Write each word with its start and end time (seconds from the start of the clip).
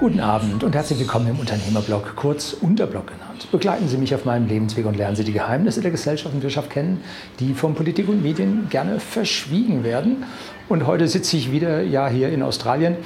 Guten 0.00 0.20
Abend 0.20 0.64
und 0.64 0.74
herzlich 0.74 0.98
willkommen 0.98 1.28
im 1.28 1.38
Unternehmerblog, 1.38 2.16
kurz 2.16 2.54
Unterblog 2.54 3.08
genannt. 3.08 3.46
Begleiten 3.52 3.86
Sie 3.86 3.98
mich 3.98 4.14
auf 4.14 4.24
meinem 4.24 4.48
Lebensweg 4.48 4.86
und 4.86 4.96
lernen 4.96 5.14
Sie 5.14 5.24
die 5.24 5.32
Geheimnisse 5.34 5.82
der 5.82 5.90
Gesellschaft 5.90 6.34
und 6.34 6.42
Wirtschaft 6.42 6.70
kennen, 6.70 7.02
die 7.38 7.52
von 7.52 7.74
Politik 7.74 8.08
und 8.08 8.22
Medien 8.22 8.68
gerne 8.70 8.98
verschwiegen 8.98 9.84
werden. 9.84 10.24
Und 10.70 10.86
heute 10.86 11.06
sitze 11.06 11.36
ich 11.36 11.52
wieder 11.52 11.82
ja, 11.82 12.08
hier 12.08 12.30
in 12.30 12.42
Australien 12.42 12.96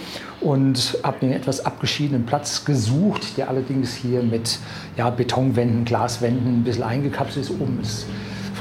und 0.41 0.97
habe 1.03 1.23
einen 1.23 1.33
etwas 1.33 1.67
abgeschiedenen 1.67 2.27
Platz 2.27 2.65
gesucht, 2.65 3.39
der 3.39 3.49
allerdings 3.49 3.97
hier 3.97 4.23
mit 4.23 4.61
ja, 4.97 5.11
Betonwänden, 5.11 5.85
Glaswänden 5.85 6.61
ein 6.61 6.63
bisschen 6.63 6.85
eingekapselt 6.85 7.47
ist. 7.47 7.51
Oben 7.51 7.81
ist 7.83 8.07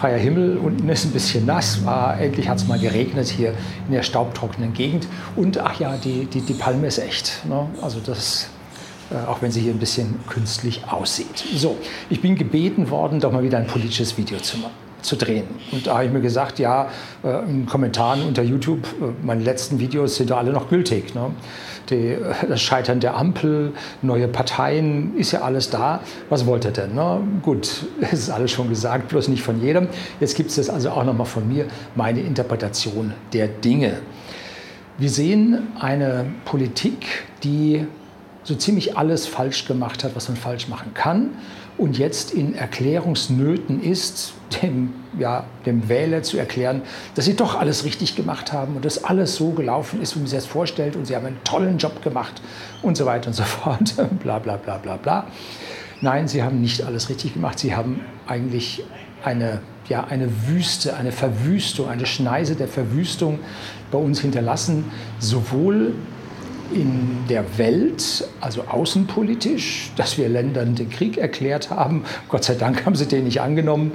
freier 0.03 0.17
Himmel, 0.17 0.57
unten 0.57 0.89
ist 0.89 1.05
ein 1.05 1.11
bisschen 1.11 1.45
nass, 1.45 1.85
war, 1.85 2.19
endlich 2.19 2.49
hat 2.49 2.57
es 2.57 2.67
mal 2.67 2.77
geregnet 2.77 3.25
hier 3.29 3.53
in 3.87 3.93
der 3.93 4.03
staubtrockenen 4.03 4.73
Gegend. 4.73 5.07
Und 5.37 5.59
ach 5.59 5.79
ja, 5.79 5.95
die, 5.95 6.25
die, 6.25 6.41
die 6.41 6.55
Palme 6.55 6.87
ist 6.87 6.97
echt. 6.97 7.45
Ne? 7.47 7.67
Also 7.81 8.01
das, 8.05 8.49
äh, 9.11 9.29
auch 9.29 9.41
wenn 9.41 9.53
sie 9.53 9.61
hier 9.61 9.71
ein 9.71 9.79
bisschen 9.79 10.19
künstlich 10.27 10.81
aussieht. 10.89 11.45
So, 11.55 11.77
ich 12.09 12.19
bin 12.19 12.35
gebeten 12.35 12.89
worden, 12.89 13.21
doch 13.21 13.31
mal 13.31 13.43
wieder 13.43 13.59
ein 13.59 13.67
politisches 13.67 14.17
Video 14.17 14.39
zu 14.39 14.57
machen 14.57 14.73
zu 15.03 15.15
drehen. 15.15 15.45
Und 15.71 15.87
da 15.87 15.95
habe 15.95 16.05
ich 16.05 16.11
mir 16.11 16.21
gesagt, 16.21 16.59
ja, 16.59 16.89
äh, 17.23 17.43
in 17.49 17.65
Kommentaren 17.65 18.23
unter 18.23 18.41
YouTube, 18.41 18.85
äh, 19.01 19.25
meine 19.25 19.43
letzten 19.43 19.79
Videos 19.79 20.15
sind 20.15 20.31
doch 20.31 20.37
alle 20.37 20.51
noch 20.51 20.69
gültig. 20.69 21.13
Ne? 21.13 21.31
Die, 21.89 22.07
äh, 22.13 22.19
das 22.47 22.61
Scheitern 22.61 22.99
der 22.99 23.15
Ampel, 23.15 23.73
neue 24.01 24.27
Parteien, 24.27 25.15
ist 25.17 25.31
ja 25.31 25.41
alles 25.41 25.69
da. 25.69 25.99
Was 26.29 26.45
wollt 26.45 26.65
ihr 26.65 26.71
denn? 26.71 26.95
Ne? 26.95 27.19
Gut, 27.41 27.85
es 28.01 28.13
ist 28.13 28.29
alles 28.29 28.51
schon 28.51 28.69
gesagt, 28.69 29.09
bloß 29.09 29.27
nicht 29.27 29.43
von 29.43 29.61
jedem. 29.61 29.87
Jetzt 30.19 30.35
gibt 30.35 30.49
es 30.49 30.55
das 30.55 30.69
also 30.69 30.89
auch 30.89 31.03
nochmal 31.03 31.27
von 31.27 31.47
mir, 31.47 31.65
meine 31.95 32.21
Interpretation 32.21 33.13
der 33.33 33.47
Dinge. 33.47 33.99
Wir 34.97 35.09
sehen 35.09 35.67
eine 35.79 36.25
Politik, 36.45 37.25
die 37.43 37.85
so 38.43 38.55
ziemlich 38.55 38.97
alles 38.97 39.27
falsch 39.27 39.65
gemacht 39.65 40.03
hat, 40.03 40.15
was 40.15 40.27
man 40.27 40.37
falsch 40.37 40.67
machen 40.67 40.93
kann 40.93 41.31
und 41.77 41.97
jetzt 41.97 42.31
in 42.31 42.53
Erklärungsnöten 42.55 43.81
ist, 43.81 44.33
dem, 44.61 44.93
ja, 45.17 45.45
dem 45.65 45.89
Wähler 45.89 46.21
zu 46.21 46.37
erklären, 46.37 46.83
dass 47.15 47.25
sie 47.25 47.35
doch 47.35 47.59
alles 47.59 47.83
richtig 47.83 48.15
gemacht 48.15 48.53
haben 48.53 48.75
und 48.75 48.85
dass 48.85 49.03
alles 49.03 49.35
so 49.35 49.51
gelaufen 49.51 50.01
ist, 50.01 50.15
wie 50.15 50.19
man 50.19 50.27
sich 50.27 50.37
das 50.37 50.45
vorstellt 50.45 50.95
und 50.95 51.05
sie 51.05 51.15
haben 51.15 51.25
einen 51.25 51.43
tollen 51.43 51.77
Job 51.77 52.03
gemacht 52.03 52.41
und 52.81 52.95
so 52.95 53.05
weiter 53.05 53.27
und 53.27 53.33
so 53.33 53.43
fort, 53.43 53.95
bla 54.21 54.39
bla 54.39 54.57
bla 54.57 54.77
bla 54.77 54.97
bla. 54.97 55.27
Nein, 56.01 56.27
sie 56.27 56.43
haben 56.43 56.61
nicht 56.61 56.83
alles 56.83 57.09
richtig 57.09 57.33
gemacht, 57.33 57.59
sie 57.59 57.75
haben 57.75 58.01
eigentlich 58.27 58.83
eine, 59.23 59.61
ja, 59.87 60.03
eine 60.03 60.29
Wüste, 60.47 60.95
eine 60.95 61.11
Verwüstung, 61.11 61.89
eine 61.89 62.05
Schneise 62.05 62.55
der 62.55 62.67
Verwüstung 62.67 63.39
bei 63.89 63.97
uns 63.97 64.19
hinterlassen, 64.19 64.85
sowohl 65.19 65.93
in 66.73 67.25
der 67.29 67.57
Welt, 67.57 68.27
also 68.41 68.63
außenpolitisch, 68.63 69.91
dass 69.95 70.17
wir 70.17 70.29
Ländern 70.29 70.75
den 70.75 70.89
Krieg 70.89 71.17
erklärt 71.17 71.69
haben. 71.69 72.03
Gott 72.29 72.43
sei 72.43 72.55
Dank 72.55 72.85
haben 72.85 72.95
sie 72.95 73.07
den 73.07 73.25
nicht 73.25 73.41
angenommen 73.41 73.91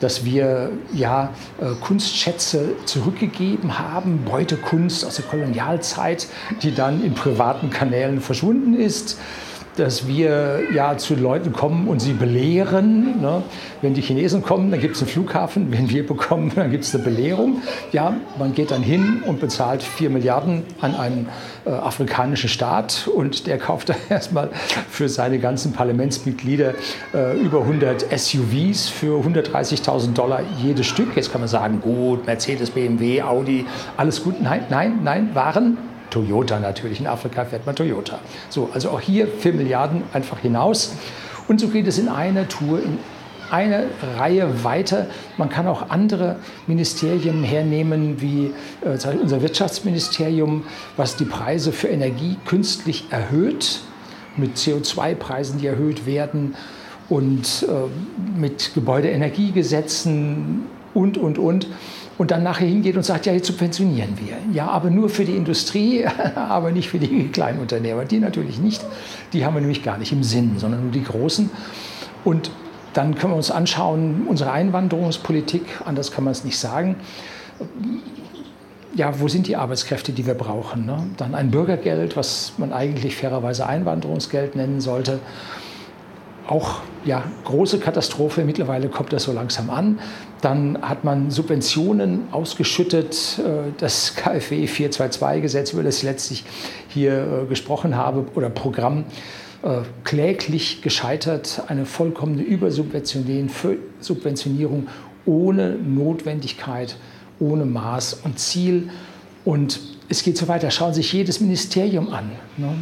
dass 0.00 0.24
wir 0.24 0.72
ja, 0.94 1.34
äh, 1.60 1.74
Kunstschätze 1.78 2.70
zurückgegeben 2.86 3.78
haben, 3.78 4.24
Beutekunst 4.24 5.04
aus 5.04 5.16
der 5.16 5.26
Kolonialzeit, 5.26 6.26
die 6.62 6.74
dann 6.74 7.04
in 7.04 7.12
privaten 7.12 7.68
Kanälen 7.68 8.22
verschwunden 8.22 8.72
ist 8.72 9.18
dass 9.80 10.06
wir 10.06 10.60
ja 10.74 10.98
zu 10.98 11.14
Leuten 11.14 11.52
kommen 11.52 11.88
und 11.88 12.00
sie 12.00 12.12
belehren. 12.12 13.20
Ne? 13.20 13.42
Wenn 13.80 13.94
die 13.94 14.02
Chinesen 14.02 14.42
kommen, 14.42 14.70
dann 14.70 14.78
gibt 14.78 14.96
es 14.96 15.02
einen 15.02 15.10
Flughafen. 15.10 15.72
Wenn 15.72 15.88
wir 15.88 16.06
bekommen, 16.06 16.52
dann 16.56 16.70
gibt 16.70 16.84
es 16.84 16.94
eine 16.94 17.02
Belehrung. 17.02 17.62
Ja, 17.92 18.14
man 18.38 18.54
geht 18.54 18.70
dann 18.70 18.82
hin 18.82 19.22
und 19.26 19.40
bezahlt 19.40 19.82
4 19.82 20.10
Milliarden 20.10 20.64
an 20.80 20.94
einen 20.94 21.28
äh, 21.64 21.70
afrikanischen 21.70 22.50
Staat 22.50 23.08
und 23.08 23.46
der 23.46 23.58
kauft 23.58 23.88
dann 23.88 23.96
erstmal 24.10 24.50
für 24.90 25.08
seine 25.08 25.38
ganzen 25.38 25.72
Parlamentsmitglieder 25.72 26.74
äh, 27.14 27.38
über 27.40 27.62
100 27.62 28.06
SUVs 28.16 28.88
für 28.88 29.24
130.000 29.24 30.12
Dollar 30.12 30.42
jedes 30.62 30.86
Stück. 30.86 31.16
Jetzt 31.16 31.32
kann 31.32 31.40
man 31.40 31.48
sagen, 31.48 31.80
gut, 31.80 32.26
Mercedes, 32.26 32.70
BMW, 32.70 33.22
Audi, 33.22 33.64
alles 33.96 34.22
gut. 34.22 34.42
Nein, 34.42 34.64
nein, 34.68 34.98
nein, 35.02 35.30
Waren 35.34 35.78
Toyota 36.10 36.60
natürlich. 36.60 37.00
In 37.00 37.06
Afrika 37.06 37.44
fährt 37.44 37.66
man 37.66 37.74
Toyota. 37.76 38.18
So, 38.48 38.70
also 38.72 38.90
auch 38.90 39.00
hier 39.00 39.26
4 39.26 39.52
Milliarden 39.54 40.02
einfach 40.12 40.38
hinaus. 40.38 40.94
Und 41.48 41.60
so 41.60 41.68
geht 41.68 41.86
es 41.86 41.98
in 41.98 42.08
einer 42.08 42.48
Tour, 42.48 42.82
in 42.82 42.98
eine 43.50 43.86
Reihe 44.16 44.64
weiter. 44.64 45.06
Man 45.36 45.48
kann 45.48 45.66
auch 45.66 45.90
andere 45.90 46.36
Ministerien 46.66 47.42
hernehmen, 47.42 48.20
wie 48.20 48.52
äh, 48.82 48.96
unser 49.20 49.42
Wirtschaftsministerium, 49.42 50.64
was 50.96 51.16
die 51.16 51.24
Preise 51.24 51.72
für 51.72 51.88
Energie 51.88 52.36
künstlich 52.46 53.06
erhöht, 53.10 53.80
mit 54.36 54.56
CO2-Preisen, 54.56 55.58
die 55.58 55.66
erhöht 55.66 56.06
werden 56.06 56.54
und 57.08 57.66
äh, 57.68 58.38
mit 58.38 58.72
Gebäudeenergiegesetzen 58.74 60.66
und, 60.94 61.18
und, 61.18 61.38
und 61.38 61.66
und 62.20 62.30
dann 62.30 62.42
nachher 62.42 62.66
hingeht 62.66 62.98
und 62.98 63.02
sagt, 63.02 63.24
ja, 63.24 63.32
jetzt 63.32 63.46
subventionieren 63.46 64.18
wir. 64.18 64.36
Ja, 64.52 64.66
aber 64.68 64.90
nur 64.90 65.08
für 65.08 65.24
die 65.24 65.34
Industrie, 65.34 66.04
aber 66.34 66.70
nicht 66.70 66.90
für 66.90 66.98
die 66.98 67.28
kleinen 67.28 67.60
Unternehmer. 67.60 68.04
Die 68.04 68.18
natürlich 68.18 68.58
nicht. 68.58 68.84
Die 69.32 69.46
haben 69.46 69.54
wir 69.54 69.62
nämlich 69.62 69.82
gar 69.82 69.96
nicht 69.96 70.12
im 70.12 70.22
Sinn, 70.22 70.58
sondern 70.58 70.82
nur 70.82 70.92
die 70.92 71.02
großen. 71.02 71.48
Und 72.22 72.50
dann 72.92 73.14
können 73.14 73.32
wir 73.32 73.38
uns 73.38 73.50
anschauen, 73.50 74.26
unsere 74.28 74.52
Einwanderungspolitik, 74.52 75.62
anders 75.86 76.12
kann 76.12 76.24
man 76.24 76.32
es 76.32 76.44
nicht 76.44 76.58
sagen. 76.58 76.96
Ja, 78.94 79.18
wo 79.18 79.28
sind 79.28 79.46
die 79.46 79.56
Arbeitskräfte, 79.56 80.12
die 80.12 80.26
wir 80.26 80.34
brauchen? 80.34 80.84
Ne? 80.84 81.02
Dann 81.16 81.34
ein 81.34 81.50
Bürgergeld, 81.50 82.18
was 82.18 82.52
man 82.58 82.74
eigentlich 82.74 83.16
fairerweise 83.16 83.66
Einwanderungsgeld 83.66 84.56
nennen 84.56 84.82
sollte 84.82 85.20
auch 86.50 86.80
ja, 87.04 87.22
große 87.44 87.78
Katastrophe. 87.78 88.42
Mittlerweile 88.44 88.88
kommt 88.88 89.12
das 89.12 89.22
so 89.22 89.32
langsam 89.32 89.70
an. 89.70 90.00
Dann 90.40 90.82
hat 90.82 91.04
man 91.04 91.30
Subventionen 91.30 92.24
ausgeschüttet. 92.32 93.38
Äh, 93.38 93.70
das 93.78 94.14
KfW 94.16 94.66
422-Gesetz, 94.66 95.72
über 95.72 95.84
das 95.84 95.98
ich 95.98 96.02
letztlich 96.02 96.42
hier 96.88 97.44
äh, 97.44 97.46
gesprochen 97.46 97.94
habe, 97.96 98.26
oder 98.34 98.50
Programm, 98.50 99.04
äh, 99.62 99.82
kläglich 100.02 100.82
gescheitert. 100.82 101.62
Eine 101.68 101.86
vollkommene 101.86 102.42
Übersubventionierung 102.42 104.88
ohne 105.26 105.76
Notwendigkeit, 105.76 106.96
ohne 107.38 107.64
Maß 107.64 108.22
und 108.24 108.40
Ziel. 108.40 108.90
Und 109.44 109.78
es 110.08 110.24
geht 110.24 110.36
so 110.36 110.48
weiter. 110.48 110.72
Schauen 110.72 110.94
Sie 110.94 111.02
sich 111.02 111.12
jedes 111.12 111.38
Ministerium 111.40 112.12
an. 112.12 112.32
Ne? 112.56 112.74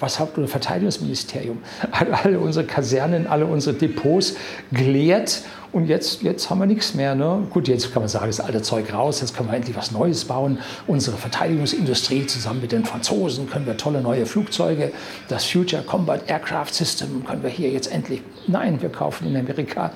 Was 0.00 0.18
hat 0.18 0.36
unser 0.36 0.48
Verteidigungsministerium? 0.48 1.58
Alle 1.90 2.38
unsere 2.38 2.66
Kasernen, 2.66 3.26
alle 3.26 3.46
unsere 3.46 3.76
Depots 3.76 4.34
geleert 4.72 5.42
und 5.74 5.86
jetzt, 5.86 6.22
jetzt 6.22 6.48
haben 6.50 6.60
wir 6.60 6.66
nichts 6.66 6.94
mehr. 6.94 7.16
Ne? 7.16 7.48
Gut, 7.50 7.66
jetzt 7.66 7.92
kann 7.92 8.02
man 8.02 8.08
sagen, 8.08 8.26
das 8.26 8.38
alte 8.38 8.62
Zeug 8.62 8.92
raus, 8.94 9.20
jetzt 9.20 9.36
können 9.36 9.48
wir 9.50 9.56
endlich 9.56 9.76
was 9.76 9.90
Neues 9.90 10.24
bauen. 10.24 10.58
Unsere 10.86 11.16
Verteidigungsindustrie 11.16 12.26
zusammen 12.26 12.60
mit 12.60 12.70
den 12.70 12.84
Franzosen 12.84 13.50
können 13.50 13.66
wir 13.66 13.76
tolle 13.76 14.00
neue 14.00 14.24
Flugzeuge, 14.24 14.92
das 15.28 15.44
Future 15.44 15.82
Combat 15.82 16.28
Aircraft 16.28 16.68
System 16.72 17.24
können 17.24 17.42
wir 17.42 17.50
hier 17.50 17.70
jetzt 17.70 17.90
endlich. 17.90 18.22
Nein, 18.46 18.80
wir 18.80 18.88
kaufen 18.88 19.26
in 19.26 19.36
Amerika 19.36 19.90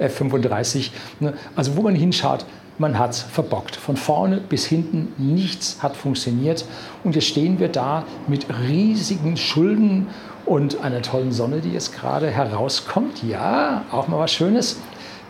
F-35. 0.00 0.91
Ne? 1.20 1.34
Also 1.54 1.76
wo 1.76 1.82
man 1.82 1.94
hinschaut, 1.94 2.44
man 2.78 2.98
hat 2.98 3.14
verbockt. 3.14 3.76
Von 3.76 3.96
vorne 3.96 4.38
bis 4.38 4.66
hinten 4.66 5.12
nichts 5.18 5.82
hat 5.82 5.96
funktioniert. 5.96 6.64
Und 7.02 7.14
jetzt 7.14 7.28
stehen 7.28 7.58
wir 7.58 7.68
da 7.68 8.04
mit 8.26 8.46
riesigen 8.68 9.36
Schulden 9.36 10.08
und 10.46 10.82
einer 10.82 11.02
tollen 11.02 11.32
Sonne, 11.32 11.60
die 11.60 11.72
jetzt 11.72 11.94
gerade 11.94 12.30
herauskommt. 12.30 13.22
Ja, 13.22 13.84
auch 13.90 14.08
mal 14.08 14.18
was 14.18 14.32
Schönes. 14.32 14.80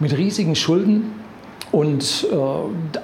Mit 0.01 0.17
riesigen 0.17 0.57
Schulden. 0.57 1.13
Und 1.71 2.27
äh, 2.31 2.37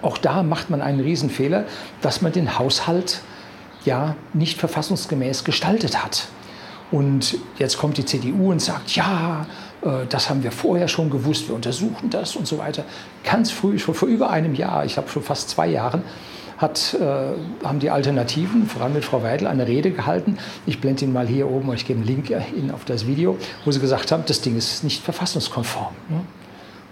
auch 0.03 0.19
da 0.19 0.43
macht 0.43 0.71
man 0.71 0.81
einen 0.81 1.01
Riesenfehler, 1.01 1.65
dass 2.03 2.23
man 2.23 2.33
den 2.33 2.59
Haushalt 2.59 3.21
ja 3.85 4.17
nicht 4.33 4.59
verfassungsgemäß 4.59 5.45
gestaltet 5.45 6.03
hat. 6.03 6.29
Und 6.91 7.39
jetzt 7.59 7.79
kommt 7.79 7.99
die 7.99 8.05
CDU 8.05 8.51
und 8.51 8.61
sagt, 8.61 8.97
ja, 8.97 9.47
äh, 9.83 10.07
das 10.09 10.29
haben 10.29 10.43
wir 10.43 10.53
vorher 10.53 10.89
schon 10.89 11.11
gewusst, 11.11 11.49
wir 11.49 11.55
untersuchen 11.55 12.11
das 12.11 12.37
und 12.37 12.47
so 12.47 12.59
weiter. 12.59 12.85
Ganz 13.25 13.51
früh, 13.51 13.79
schon 13.79 13.95
vor 13.95 14.09
über 14.09 14.31
einem 14.31 14.55
Jahr, 14.55 14.85
ich 14.85 14.97
habe 14.97 15.09
schon 15.09 15.23
fast 15.23 15.51
zwei 15.51 15.69
Jahren, 15.69 16.03
hat, 16.59 16.95
äh, 17.01 17.65
haben 17.65 17.79
die 17.79 17.91
Alternativen, 17.91 18.67
vor 18.67 18.83
allem 18.83 18.95
mit 18.95 19.05
Frau 19.05 19.23
Weidel, 19.23 19.47
eine 19.47 19.67
Rede 19.67 19.93
gehalten. 19.93 20.37
Ich 20.67 20.81
blende 20.81 21.05
Ihnen 21.05 21.13
mal 21.13 21.27
hier 21.27 21.49
oben, 21.49 21.73
ich 21.73 21.87
gebe 21.87 22.01
einen 22.01 22.07
Link 22.07 22.31
Ihnen 22.31 22.71
auf 22.71 22.85
das 22.85 23.07
Video, 23.07 23.39
wo 23.65 23.71
sie 23.71 23.81
gesagt 23.81 24.13
haben, 24.13 24.25
das 24.27 24.41
Ding 24.43 24.57
ist 24.57 24.85
nicht 24.85 25.03
verfassungskonform. 25.03 25.95
Ne? 26.09 26.21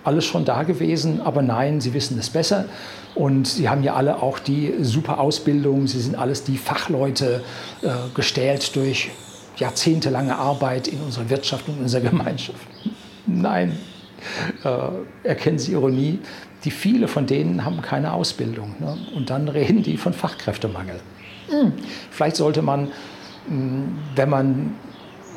Alles 0.04 0.24
schon 0.24 0.46
da 0.46 0.62
gewesen, 0.62 1.20
aber 1.20 1.42
nein, 1.42 1.82
sie 1.82 1.92
wissen 1.92 2.18
es 2.18 2.30
besser. 2.30 2.64
Und 3.14 3.46
sie 3.46 3.68
haben 3.68 3.82
ja 3.82 3.94
alle 3.94 4.22
auch 4.22 4.38
die 4.38 4.72
super 4.80 5.18
Ausbildung, 5.18 5.86
sie 5.86 6.00
sind 6.00 6.16
alles 6.16 6.44
die 6.44 6.56
Fachleute, 6.56 7.42
äh, 7.82 7.88
gestählt 8.14 8.74
durch 8.74 9.10
jahrzehntelange 9.58 10.37
Arbeit 10.37 10.88
in 10.88 11.00
unserer 11.00 11.28
Wirtschaft 11.31 11.69
und 11.69 11.76
in 11.76 11.82
unserer 11.82 12.02
Gemeinschaft. 12.02 12.66
Nein, 13.26 13.76
äh, 14.64 15.28
erkennen 15.28 15.58
Sie 15.58 15.72
Ironie, 15.72 16.20
die 16.64 16.70
viele 16.70 17.08
von 17.08 17.26
denen 17.26 17.64
haben 17.64 17.82
keine 17.82 18.12
Ausbildung. 18.12 18.75
Ne? 18.81 18.96
Und 19.14 19.31
dann 19.31 19.49
reden 19.49 19.82
die 19.82 19.96
von 19.96 20.12
Fachkräftemangel. 20.12 21.00
Hm, 21.49 21.72
vielleicht 22.10 22.37
sollte 22.37 22.62
man, 22.62 22.90
hm, 23.49 23.96
wenn 24.16 24.31
man 24.31 24.76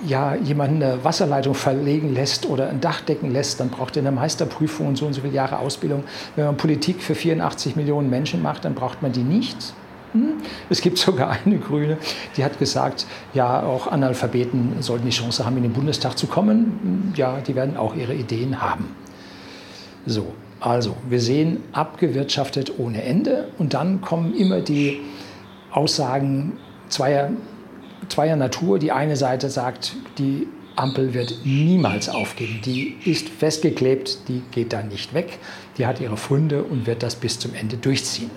ja, 0.07 0.35
jemanden 0.35 0.81
eine 0.81 1.03
Wasserleitung 1.03 1.53
verlegen 1.53 2.13
lässt 2.13 2.47
oder 2.47 2.69
ein 2.69 2.81
Dach 2.81 3.01
decken 3.01 3.31
lässt, 3.31 3.59
dann 3.59 3.69
braucht 3.69 3.95
er 3.97 4.01
eine 4.01 4.11
Meisterprüfung 4.11 4.87
und 4.87 4.95
so 4.95 5.05
und 5.05 5.13
so 5.13 5.21
viele 5.21 5.33
Jahre 5.33 5.59
Ausbildung. 5.59 6.03
Wenn 6.35 6.45
man 6.45 6.57
Politik 6.57 7.03
für 7.03 7.13
84 7.13 7.75
Millionen 7.75 8.09
Menschen 8.09 8.41
macht, 8.41 8.65
dann 8.65 8.73
braucht 8.73 9.01
man 9.03 9.11
die 9.11 9.23
nicht. 9.23 9.73
Hm? 10.13 10.33
Es 10.69 10.81
gibt 10.81 10.97
sogar 10.97 11.37
eine 11.45 11.57
Grüne, 11.57 11.97
die 12.37 12.43
hat 12.43 12.59
gesagt, 12.59 13.05
ja, 13.33 13.63
auch 13.63 13.87
Analphabeten 13.87 14.81
sollten 14.81 15.05
die 15.05 15.11
Chance 15.11 15.45
haben, 15.45 15.57
in 15.57 15.63
den 15.63 15.73
Bundestag 15.73 16.17
zu 16.17 16.27
kommen. 16.27 17.13
Ja, 17.15 17.39
die 17.39 17.55
werden 17.55 17.77
auch 17.77 17.95
ihre 17.95 18.13
Ideen 18.13 18.61
haben. 18.61 18.95
So, 20.05 20.33
also 20.59 20.95
wir 21.09 21.21
sehen 21.21 21.63
abgewirtschaftet 21.73 22.79
ohne 22.79 23.03
Ende 23.03 23.49
und 23.57 23.73
dann 23.73 24.01
kommen 24.01 24.35
immer 24.35 24.61
die 24.61 24.99
Aussagen 25.71 26.53
zweier 26.89 27.29
zweier 28.09 28.35
Natur. 28.35 28.79
Die 28.79 28.91
eine 28.91 29.15
Seite 29.15 29.49
sagt, 29.49 29.95
die 30.17 30.47
Ampel 30.75 31.13
wird 31.13 31.39
niemals 31.43 32.09
aufgeben. 32.09 32.61
Die 32.65 32.95
ist 33.05 33.29
festgeklebt, 33.29 34.27
die 34.27 34.41
geht 34.51 34.73
da 34.73 34.83
nicht 34.83 35.13
weg. 35.13 35.39
Die 35.77 35.85
hat 35.85 35.99
ihre 35.99 36.17
Funde 36.17 36.63
und 36.63 36.87
wird 36.87 37.03
das 37.03 37.15
bis 37.15 37.39
zum 37.39 37.53
Ende 37.53 37.77
durchziehen. 37.77 38.31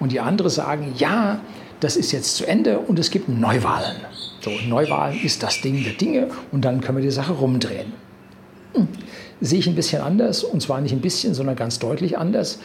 Und 0.00 0.12
die 0.12 0.20
andere 0.20 0.50
sagen, 0.50 0.94
ja, 0.96 1.40
das 1.78 1.96
ist 1.96 2.12
jetzt 2.12 2.36
zu 2.36 2.46
Ende 2.46 2.78
und 2.78 2.98
es 2.98 3.10
gibt 3.10 3.28
Neuwahlen. 3.28 3.96
So, 4.40 4.50
Neuwahlen 4.66 5.22
ist 5.22 5.42
das 5.42 5.60
Ding 5.60 5.84
der 5.84 5.92
Dinge 5.92 6.28
und 6.50 6.64
dann 6.64 6.80
können 6.80 6.98
wir 6.98 7.04
die 7.04 7.10
Sache 7.10 7.32
rumdrehen. 7.32 7.92
Hm. 8.74 8.88
Sehe 9.40 9.58
ich 9.58 9.66
ein 9.66 9.74
bisschen 9.74 10.02
anders 10.02 10.42
und 10.42 10.60
zwar 10.62 10.80
nicht 10.80 10.92
ein 10.92 11.00
bisschen, 11.00 11.34
sondern 11.34 11.56
ganz 11.56 11.78
deutlich 11.78 12.18
anders, 12.18 12.58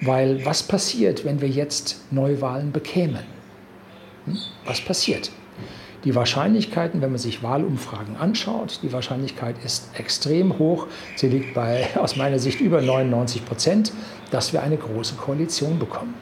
weil 0.00 0.44
was 0.44 0.62
passiert, 0.62 1.24
wenn 1.24 1.40
wir 1.40 1.48
jetzt 1.48 2.00
Neuwahlen 2.10 2.72
bekämen? 2.72 3.24
Hm? 4.26 4.38
Was 4.64 4.80
passiert? 4.80 5.30
Die 6.04 6.14
Wahrscheinlichkeiten, 6.14 7.02
wenn 7.02 7.10
man 7.10 7.18
sich 7.18 7.42
Wahlumfragen 7.42 8.16
anschaut, 8.16 8.80
die 8.82 8.92
Wahrscheinlichkeit 8.92 9.56
ist 9.64 9.90
extrem 9.98 10.58
hoch. 10.58 10.86
Sie 11.16 11.28
liegt 11.28 11.52
bei 11.54 11.88
aus 11.96 12.16
meiner 12.16 12.38
Sicht 12.38 12.60
über 12.60 12.80
99 12.80 13.44
Prozent, 13.44 13.92
dass 14.30 14.52
wir 14.52 14.62
eine 14.62 14.78
große 14.78 15.16
Koalition 15.16 15.78
bekommen. 15.78 16.14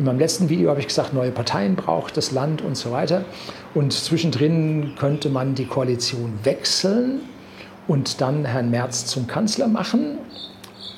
In 0.00 0.06
meinem 0.06 0.18
letzten 0.18 0.48
Video 0.48 0.70
habe 0.70 0.80
ich 0.80 0.86
gesagt, 0.86 1.12
neue 1.12 1.30
Parteien 1.30 1.76
braucht 1.76 2.16
das 2.16 2.30
Land 2.30 2.62
und 2.62 2.74
so 2.74 2.90
weiter. 2.90 3.22
Und 3.74 3.92
zwischendrin 3.92 4.94
könnte 4.98 5.28
man 5.28 5.54
die 5.54 5.66
Koalition 5.66 6.38
wechseln 6.42 7.20
und 7.86 8.22
dann 8.22 8.46
Herrn 8.46 8.70
Merz 8.70 9.04
zum 9.04 9.26
Kanzler 9.26 9.68
machen 9.68 10.16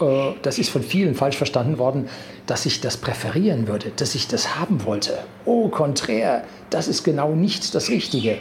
äh, 0.00 0.34
das 0.42 0.60
ist 0.60 0.70
von 0.70 0.84
vielen 0.84 1.16
falsch 1.16 1.36
verstanden 1.36 1.78
worden, 1.78 2.08
dass 2.46 2.64
ich 2.64 2.80
das 2.80 2.96
präferieren 2.96 3.66
würde, 3.66 3.90
dass 3.96 4.14
ich 4.14 4.28
das 4.28 4.54
haben 4.56 4.84
wollte. 4.84 5.18
Oh, 5.46 5.68
konträr, 5.68 6.44
das 6.70 6.86
ist 6.86 7.02
genau 7.02 7.34
nicht 7.34 7.74
das 7.74 7.88
Richtige. 7.88 8.38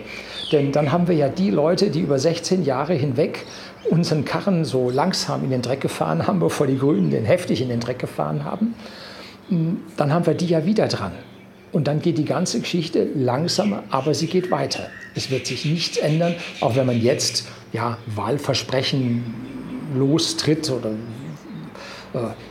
Denn 0.51 0.71
dann 0.71 0.91
haben 0.91 1.07
wir 1.07 1.15
ja 1.15 1.29
die 1.29 1.49
Leute, 1.49 1.89
die 1.89 2.01
über 2.01 2.19
16 2.19 2.63
Jahre 2.63 2.93
hinweg 2.93 3.47
unseren 3.89 4.25
Karren 4.25 4.63
so 4.63 4.91
langsam 4.91 5.43
in 5.43 5.49
den 5.49 5.63
Dreck 5.63 5.81
gefahren 5.81 6.27
haben, 6.27 6.39
bevor 6.39 6.67
die 6.67 6.77
Grünen 6.77 7.09
den 7.09 7.25
heftig 7.25 7.63
in 7.63 7.69
den 7.69 7.79
Dreck 7.79 7.97
gefahren 7.97 8.43
haben. 8.43 8.75
Hm, 9.51 9.81
dann 9.97 10.13
haben 10.13 10.25
wir 10.25 10.33
die 10.33 10.47
ja 10.47 10.65
wieder 10.65 10.87
dran. 10.87 11.11
Und 11.73 11.87
dann 11.87 12.01
geht 12.01 12.17
die 12.17 12.25
ganze 12.25 12.59
Geschichte 12.61 13.07
langsamer, 13.15 13.83
aber 13.89 14.13
sie 14.13 14.27
geht 14.27 14.49
weiter. 14.49 14.89
Es 15.13 15.29
wird 15.29 15.45
sich 15.45 15.65
nichts 15.65 15.97
ändern, 15.97 16.35
auch 16.61 16.75
wenn 16.75 16.85
man 16.85 17.01
jetzt 17.01 17.47
ja, 17.73 17.97
Wahlversprechen 18.07 19.23
lostritt 19.95 20.69
oder 20.69 20.91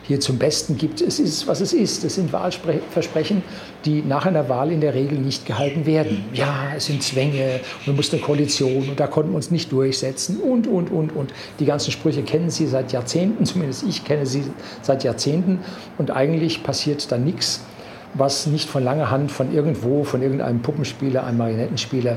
hier 0.03 0.21
zum 0.21 0.39
Besten 0.39 0.79
gibt. 0.79 1.01
Es 1.01 1.19
ist, 1.19 1.47
was 1.47 1.61
es 1.61 1.73
ist. 1.73 2.05
Es 2.05 2.15
sind 2.15 2.33
Wahlversprechen, 2.33 3.43
die 3.85 4.03
nach 4.03 4.27
einer 4.27 4.49
Wahl 4.49 4.73
in 4.73 4.81
der 4.81 4.95
Regel 4.95 5.19
nicht 5.19 5.47
gehalten 5.47 5.87
werden. 5.87 6.25
Ja, 6.33 6.73
es 6.77 6.87
sind 6.87 7.03
Zwänge, 7.03 7.61
wir 7.85 7.95
mussten 7.95 8.17
eine 8.17 8.25
Koalition 8.25 8.89
und 8.89 9.01
da 9.01 9.07
konnten 9.07 9.33
wir 9.33 9.37
uns 9.37 9.51
nicht 9.51 9.71
durchsetzen 9.73 10.39
und, 10.39 10.67
und, 10.67 10.91
und, 10.91 11.15
und. 11.15 11.33
Die 11.59 11.67
ganzen 11.67 11.91
Sprüche 11.91 12.23
kennen 12.23 12.51
Sie 12.51 12.67
seit 12.67 12.93
Jahrzehnten, 12.93 13.45
zumindest 13.45 13.85
ich 13.89 14.05
kenne 14.05 14.27
sie 14.27 14.45
seit 14.83 15.05
Jahrzehnten 15.05 15.61
und 15.99 16.11
eigentlich 16.11 16.63
passiert 16.63 17.11
da 17.13 17.19
nichts, 17.19 17.61
was 18.15 18.47
nicht 18.47 18.69
von 18.69 18.83
langer 18.83 19.11
Hand 19.11 19.31
von 19.31 19.53
irgendwo, 19.53 20.05
von 20.05 20.23
irgendeinem 20.23 20.63
Puppenspieler, 20.63 21.25
einem 21.25 21.39
Marionettenspieler 21.39 22.17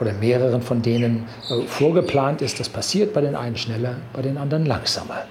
oder 0.00 0.12
mehreren 0.14 0.62
von 0.62 0.82
denen 0.82 1.24
äh, 1.50 1.62
vorgeplant 1.66 2.42
ist. 2.42 2.60
Das 2.60 2.68
passiert 2.68 3.12
bei 3.12 3.20
den 3.20 3.34
einen 3.34 3.56
schneller, 3.56 3.96
bei 4.12 4.22
den 4.22 4.38
anderen 4.38 4.66
langsamer. 4.66 5.24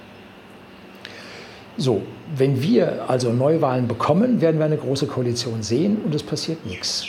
So, 1.80 2.02
wenn 2.36 2.60
wir 2.60 3.08
also 3.08 3.32
Neuwahlen 3.32 3.86
bekommen, 3.86 4.40
werden 4.40 4.58
wir 4.58 4.66
eine 4.66 4.76
große 4.76 5.06
Koalition 5.06 5.62
sehen 5.62 5.98
und 6.04 6.12
es 6.12 6.24
passiert 6.24 6.66
nichts. 6.66 7.06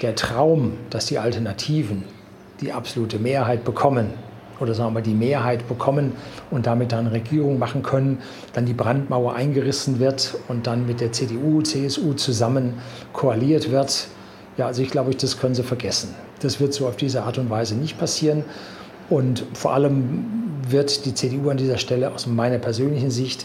Der 0.00 0.14
Traum, 0.14 0.72
dass 0.88 1.04
die 1.04 1.18
Alternativen 1.18 2.04
die 2.62 2.72
absolute 2.72 3.18
Mehrheit 3.18 3.62
bekommen 3.62 4.14
oder 4.58 4.72
sagen 4.72 4.94
wir 4.94 5.02
die 5.02 5.12
Mehrheit 5.12 5.68
bekommen 5.68 6.12
und 6.50 6.66
damit 6.66 6.92
dann 6.92 7.08
Regierung 7.08 7.58
machen 7.58 7.82
können, 7.82 8.20
dann 8.54 8.64
die 8.64 8.72
Brandmauer 8.72 9.34
eingerissen 9.34 9.98
wird 10.00 10.34
und 10.48 10.66
dann 10.66 10.86
mit 10.86 11.02
der 11.02 11.12
CDU, 11.12 11.60
CSU 11.60 12.14
zusammen 12.14 12.80
koaliert 13.12 13.70
wird. 13.70 14.06
Ja, 14.56 14.66
also 14.66 14.80
ich 14.80 14.90
glaube, 14.90 15.14
das 15.14 15.38
können 15.38 15.54
Sie 15.54 15.62
vergessen. 15.62 16.14
Das 16.40 16.58
wird 16.58 16.72
so 16.72 16.88
auf 16.88 16.96
diese 16.96 17.24
Art 17.24 17.36
und 17.36 17.50
Weise 17.50 17.74
nicht 17.74 17.98
passieren. 17.98 18.44
Und 19.10 19.44
vor 19.52 19.74
allem 19.74 20.24
wird 20.68 21.04
die 21.04 21.12
CDU 21.12 21.50
an 21.50 21.58
dieser 21.58 21.76
Stelle 21.76 22.12
aus 22.14 22.26
meiner 22.26 22.58
persönlichen 22.58 23.10
Sicht 23.10 23.44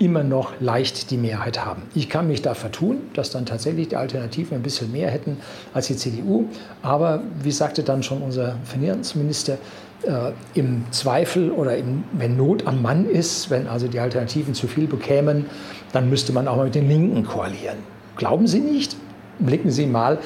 immer 0.00 0.24
noch 0.24 0.52
leicht 0.60 1.10
die 1.10 1.18
Mehrheit 1.18 1.64
haben. 1.64 1.82
Ich 1.94 2.08
kann 2.08 2.26
mich 2.26 2.40
da 2.42 2.54
vertun, 2.54 3.02
dass 3.14 3.30
dann 3.30 3.44
tatsächlich 3.44 3.88
die 3.88 3.96
Alternativen 3.96 4.56
ein 4.56 4.62
bisschen 4.62 4.90
mehr 4.90 5.10
hätten 5.10 5.36
als 5.74 5.88
die 5.88 5.96
CDU. 5.96 6.46
Aber 6.82 7.22
wie 7.42 7.52
sagte 7.52 7.82
dann 7.82 8.02
schon 8.02 8.22
unser 8.22 8.56
Finanzminister, 8.64 9.58
äh, 10.02 10.32
im 10.54 10.84
Zweifel 10.92 11.50
oder 11.50 11.76
im, 11.76 12.04
wenn 12.12 12.36
Not 12.36 12.66
am 12.66 12.80
Mann 12.80 13.04
ist, 13.04 13.50
wenn 13.50 13.66
also 13.66 13.86
die 13.86 14.00
Alternativen 14.00 14.54
zu 14.54 14.66
viel 14.66 14.86
bekämen, 14.86 15.44
dann 15.92 16.08
müsste 16.08 16.32
man 16.32 16.48
auch 16.48 16.56
mal 16.56 16.64
mit 16.64 16.74
den 16.74 16.88
Linken 16.88 17.24
koalieren. 17.24 17.76
Glauben 18.16 18.46
Sie 18.46 18.60
nicht? 18.60 18.96
Blicken 19.38 19.70
Sie 19.70 19.84
mal 19.84 20.18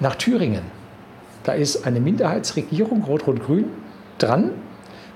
nach 0.00 0.14
Thüringen. 0.14 0.62
Da 1.44 1.52
ist 1.52 1.86
eine 1.86 2.00
Minderheitsregierung, 2.00 3.04
Rot-Rot-Grün, 3.04 3.66
dran 4.16 4.52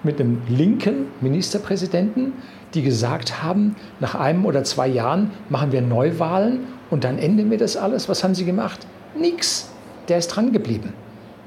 mit 0.02 0.20
einem 0.20 0.42
linken 0.48 1.06
Ministerpräsidenten, 1.20 2.34
die 2.74 2.82
gesagt 2.82 3.42
haben, 3.42 3.76
nach 4.00 4.14
einem 4.14 4.46
oder 4.46 4.64
zwei 4.64 4.88
Jahren 4.88 5.30
machen 5.48 5.72
wir 5.72 5.82
Neuwahlen 5.82 6.60
und 6.90 7.04
dann 7.04 7.18
enden 7.18 7.50
wir 7.50 7.58
das 7.58 7.76
alles. 7.76 8.08
Was 8.08 8.24
haben 8.24 8.34
sie 8.34 8.44
gemacht? 8.44 8.86
Nix. 9.18 9.68
Der 10.08 10.18
ist 10.18 10.28
dran 10.28 10.52
geblieben. 10.52 10.92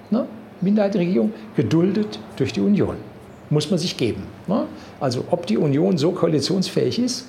Ne? 0.10 0.26
Minderheitsregierung 0.62 1.34
geduldet 1.56 2.20
durch 2.38 2.54
die 2.54 2.62
Union. 2.62 2.96
Muss 3.50 3.70
man 3.70 3.80
sich 3.80 3.98
geben. 3.98 4.24
Ne? 4.48 4.66
Also 5.00 5.26
ob 5.32 5.46
die 5.46 5.58
Union 5.58 5.98
so 5.98 6.12
koalitionsfähig 6.12 7.00
ist, 7.00 7.28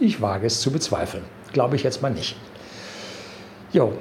ich 0.00 0.20
wage 0.20 0.46
es 0.46 0.60
zu 0.60 0.70
bezweifeln. 0.70 1.24
Glaube 1.52 1.76
ich 1.76 1.82
jetzt 1.82 2.02
mal 2.02 2.10
nicht. 2.10 2.36
Jo, 3.72 3.92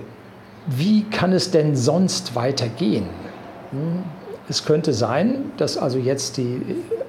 wie 0.68 1.04
kann 1.04 1.34
es 1.34 1.52
denn 1.52 1.76
sonst 1.76 2.36
weitergehen? 2.36 3.06
Hm? 3.72 4.04
Es 4.50 4.66
könnte 4.66 4.94
sein, 4.94 5.52
dass 5.58 5.78
also 5.78 5.98
jetzt 5.98 6.38
die 6.38 6.62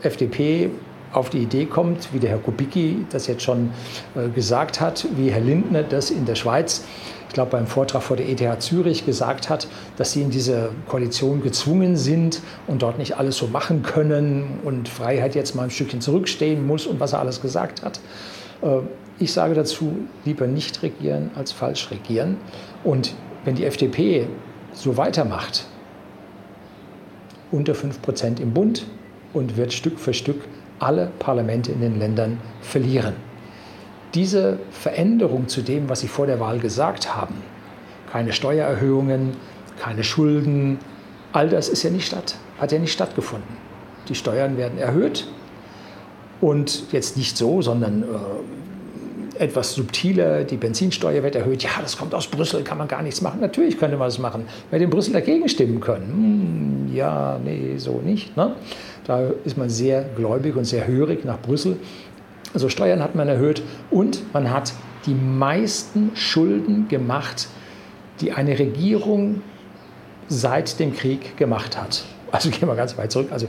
FDP 0.03 0.71
auf 1.15 1.31
die 1.31 1.39
Idee 1.39 1.67
kommt, 1.67 2.13
wie 2.13 2.19
der 2.19 2.31
Herr 2.31 2.39
Kubicki 2.39 3.07
das 3.11 3.27
jetzt 3.27 3.43
schon 3.43 3.71
äh, 4.15 4.29
gesagt 4.29 4.81
hat, 4.81 5.07
wie 5.17 5.31
Herr 5.31 5.41
Lindner 5.41 5.83
das 5.83 6.11
in 6.11 6.27
der 6.27 6.35
Schweiz, 6.35 6.85
ich 7.29 7.35
glaube 7.35 7.53
beim 7.53 7.67
Vortrag 7.67 8.03
vor 8.03 8.17
der 8.17 8.29
ETH 8.29 8.63
Zürich 8.63 9.07
gesagt 9.07 9.51
hat, 9.51 9.67
dass 9.97 10.13
sie 10.13 10.23
in 10.23 10.31
diese 10.31 10.71
Koalition 10.89 11.43
gezwungen 11.43 11.97
sind 11.97 12.41
und 12.67 12.83
dort 12.83 12.99
nicht 12.99 13.17
alles 13.17 13.37
so 13.37 13.47
machen 13.47 13.83
können 13.83 14.61
und 14.65 14.89
Freiheit 14.89 15.35
jetzt 15.35 15.55
mal 15.55 15.65
ein 15.65 15.71
Stückchen 15.71 16.01
zurückstehen 16.01 16.67
muss 16.67 16.87
und 16.87 17.01
was 17.01 17.13
er 17.13 17.21
alles 17.21 17.41
gesagt 17.41 17.83
hat. 17.83 18.01
Äh, 18.63 18.81
ich 19.19 19.33
sage 19.33 19.55
dazu, 19.55 19.97
lieber 20.25 20.47
nicht 20.47 20.83
regieren 20.83 21.31
als 21.37 21.53
falsch 21.53 21.91
regieren. 21.91 22.37
Und 22.83 23.15
wenn 23.45 23.55
die 23.55 23.65
FDP 23.65 24.27
so 24.73 24.97
weitermacht, 24.97 25.67
unter 27.53 27.75
5 27.75 28.03
Prozent 28.03 28.41
im 28.41 28.53
Bund 28.53 28.87
und 29.33 29.57
wird 29.57 29.73
Stück 29.73 30.01
für 30.01 30.13
Stück 30.13 30.43
alle 30.85 31.11
Parlamente 31.19 31.73
in 31.73 31.81
den 31.81 31.99
Ländern 31.99 32.39
verlieren. 32.61 33.15
Diese 34.15 34.59
Veränderung 34.71 35.49
zu 35.49 35.63
dem, 35.63 35.89
was 35.89 36.01
Sie 36.01 36.09
vor 36.09 36.27
der 36.27 36.39
Wahl 36.39 36.61
gesagt 36.61 37.17
haben, 37.17 37.35
keine 38.13 38.33
Steuererhöhungen, 38.33 39.33
keine 39.81 40.05
Schulden, 40.05 40.79
all 41.33 41.49
das 41.49 41.69
ist 41.69 41.83
ja 41.83 41.91
nicht 41.91 42.07
statt, 42.07 42.37
hat 42.61 42.71
ja 42.71 42.79
nicht 42.79 42.93
stattgefunden. 42.93 43.57
Die 44.09 44.15
Steuern 44.15 44.57
werden 44.57 44.79
erhöht 44.79 45.27
und 46.41 46.93
jetzt 46.93 47.17
nicht 47.17 47.37
so, 47.37 47.63
sondern 47.63 48.03
äh, 48.03 49.43
etwas 49.43 49.75
subtiler, 49.75 50.45
die 50.45 50.57
Benzinsteuer 50.57 51.23
wird 51.23 51.35
erhöht. 51.35 51.63
Ja, 51.63 51.71
das 51.81 51.97
kommt 51.97 52.15
aus 52.15 52.29
Brüssel, 52.29 52.63
kann 52.63 52.79
man 52.79 52.87
gar 52.87 53.03
nichts 53.03 53.21
machen. 53.21 53.41
Natürlich 53.41 53.79
könnte 53.79 53.97
man 53.97 54.07
das 54.07 54.19
machen. 54.19 54.45
Wer 54.71 54.81
in 54.81 54.91
Brüssel 54.91 55.15
dagegen 55.15 55.49
stimmen 55.49 55.81
können, 55.81 56.87
hm, 56.89 56.95
ja, 56.95 57.41
nee, 57.43 57.79
so 57.79 58.01
nicht. 58.05 58.37
Ne? 58.37 58.55
Da 59.05 59.31
ist 59.45 59.57
man 59.57 59.69
sehr 59.69 60.03
gläubig 60.03 60.57
und 60.57 60.65
sehr 60.65 60.87
hörig 60.87 61.25
nach 61.25 61.41
Brüssel. 61.41 61.77
Also 62.55 62.69
Steuern 62.69 63.03
hat 63.03 63.15
man 63.15 63.29
erhöht 63.29 63.63
und 63.91 64.33
man 64.33 64.51
hat 64.51 64.73
die 65.07 65.15
meisten 65.15 66.13
Schulden 66.15 66.89
gemacht, 66.89 67.49
die 68.21 68.33
eine 68.33 68.59
Regierung 68.59 69.43
seit 70.29 70.79
dem 70.81 70.95
Krieg 70.95 71.37
gemacht 71.37 71.77
hat. 71.81 72.05
Also 72.33 72.51
gehen 72.51 72.69
wir 72.69 72.77
ganz 72.77 72.97
weit 72.97 73.13
zurück. 73.13 73.29
Also 73.31 73.47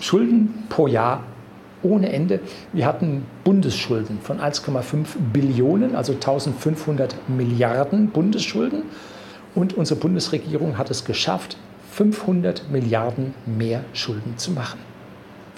Schulden 0.00 0.64
pro 0.68 0.86
Jahr 0.86 1.24
ohne 1.82 2.12
Ende. 2.12 2.40
Wir 2.72 2.86
hatten 2.86 3.24
Bundesschulden 3.44 4.18
von 4.22 4.38
1,5 4.38 5.06
Billionen, 5.32 5.94
also 5.94 6.12
1500 6.12 7.16
Milliarden 7.28 8.08
Bundesschulden. 8.10 8.82
Und 9.54 9.76
unsere 9.76 9.98
Bundesregierung 9.98 10.78
hat 10.78 10.90
es 10.90 11.04
geschafft, 11.04 11.56
500 12.00 12.70
Milliarden 12.70 13.34
mehr 13.44 13.84
Schulden 13.92 14.38
zu 14.38 14.52
machen. 14.52 14.80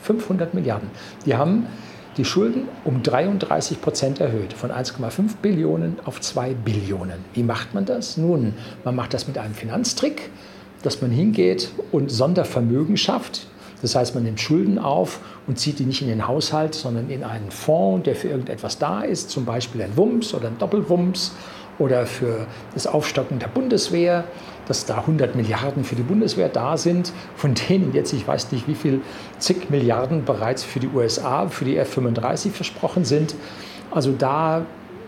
500 0.02 0.54
Milliarden. 0.54 0.90
Die 1.24 1.36
haben 1.36 1.68
die 2.16 2.24
Schulden 2.24 2.66
um 2.84 3.04
33 3.04 3.80
Prozent 3.80 4.18
erhöht, 4.20 4.52
von 4.52 4.72
1,5 4.72 5.36
Billionen 5.40 5.98
auf 6.04 6.20
2 6.20 6.54
Billionen. 6.54 7.20
Wie 7.32 7.44
macht 7.44 7.74
man 7.74 7.84
das? 7.84 8.16
Nun, 8.16 8.54
man 8.82 8.96
macht 8.96 9.14
das 9.14 9.28
mit 9.28 9.38
einem 9.38 9.54
Finanztrick, 9.54 10.30
dass 10.82 11.00
man 11.00 11.12
hingeht 11.12 11.70
und 11.92 12.10
Sondervermögen 12.10 12.96
schafft. 12.96 13.46
Das 13.80 13.94
heißt, 13.94 14.16
man 14.16 14.24
nimmt 14.24 14.40
Schulden 14.40 14.80
auf 14.80 15.20
und 15.46 15.60
zieht 15.60 15.78
die 15.78 15.84
nicht 15.84 16.02
in 16.02 16.08
den 16.08 16.26
Haushalt, 16.26 16.74
sondern 16.74 17.08
in 17.08 17.22
einen 17.22 17.52
Fonds, 17.52 18.04
der 18.04 18.16
für 18.16 18.28
irgendetwas 18.28 18.78
da 18.78 19.02
ist, 19.02 19.30
zum 19.30 19.44
Beispiel 19.44 19.82
ein 19.82 19.96
Wumms 19.96 20.34
oder 20.34 20.48
ein 20.48 20.58
Doppelwumms 20.58 21.30
oder 21.82 22.06
für 22.06 22.46
das 22.74 22.86
Aufstocken 22.86 23.40
der 23.40 23.48
Bundeswehr, 23.48 24.24
dass 24.68 24.86
da 24.86 24.98
100 24.98 25.34
Milliarden 25.34 25.82
für 25.82 25.96
die 25.96 26.02
Bundeswehr 26.02 26.48
da 26.48 26.76
sind, 26.76 27.12
von 27.36 27.54
denen 27.54 27.92
jetzt, 27.92 28.12
ich 28.12 28.26
weiß 28.26 28.52
nicht, 28.52 28.68
wie 28.68 28.76
viel 28.76 29.00
zig 29.38 29.68
Milliarden 29.68 30.24
bereits 30.24 30.62
für 30.62 30.78
die 30.78 30.88
USA, 30.88 31.48
für 31.48 31.64
die 31.64 31.76
F-35 31.76 32.52
versprochen 32.52 33.04
sind. 33.04 33.34
Also 33.90 34.12
da 34.16 34.64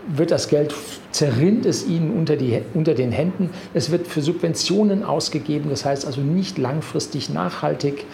wird 0.07 0.31
das 0.31 0.49
Geld, 0.49 0.75
zerrinnt 1.11 1.65
es 1.65 1.87
ihnen 1.87 2.11
unter, 2.11 2.35
die, 2.35 2.61
unter 2.73 2.93
den 2.93 3.13
Händen. 3.13 3.49
Es 3.73 3.89
wird 3.89 4.05
für 4.05 4.21
Subventionen 4.21 5.03
ausgegeben, 5.03 5.69
das 5.69 5.85
heißt 5.85 6.05
also 6.05 6.19
nicht 6.19 6.57
langfristig 6.57 7.29
nachhaltig. 7.29 8.05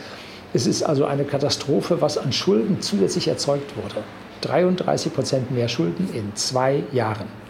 Es 0.53 0.67
ist 0.67 0.83
also 0.83 1.05
eine 1.05 1.23
Katastrophe, 1.23 1.99
was 1.99 2.19
an 2.19 2.31
Schulden 2.31 2.81
zusätzlich 2.81 3.27
erzeugt 3.27 3.75
wurde. 3.75 4.03
33 4.41 5.13
Prozent 5.13 5.51
mehr 5.51 5.67
Schulden 5.67 6.09
in 6.13 6.35
zwei 6.35 6.83
Jahren. 6.91 7.40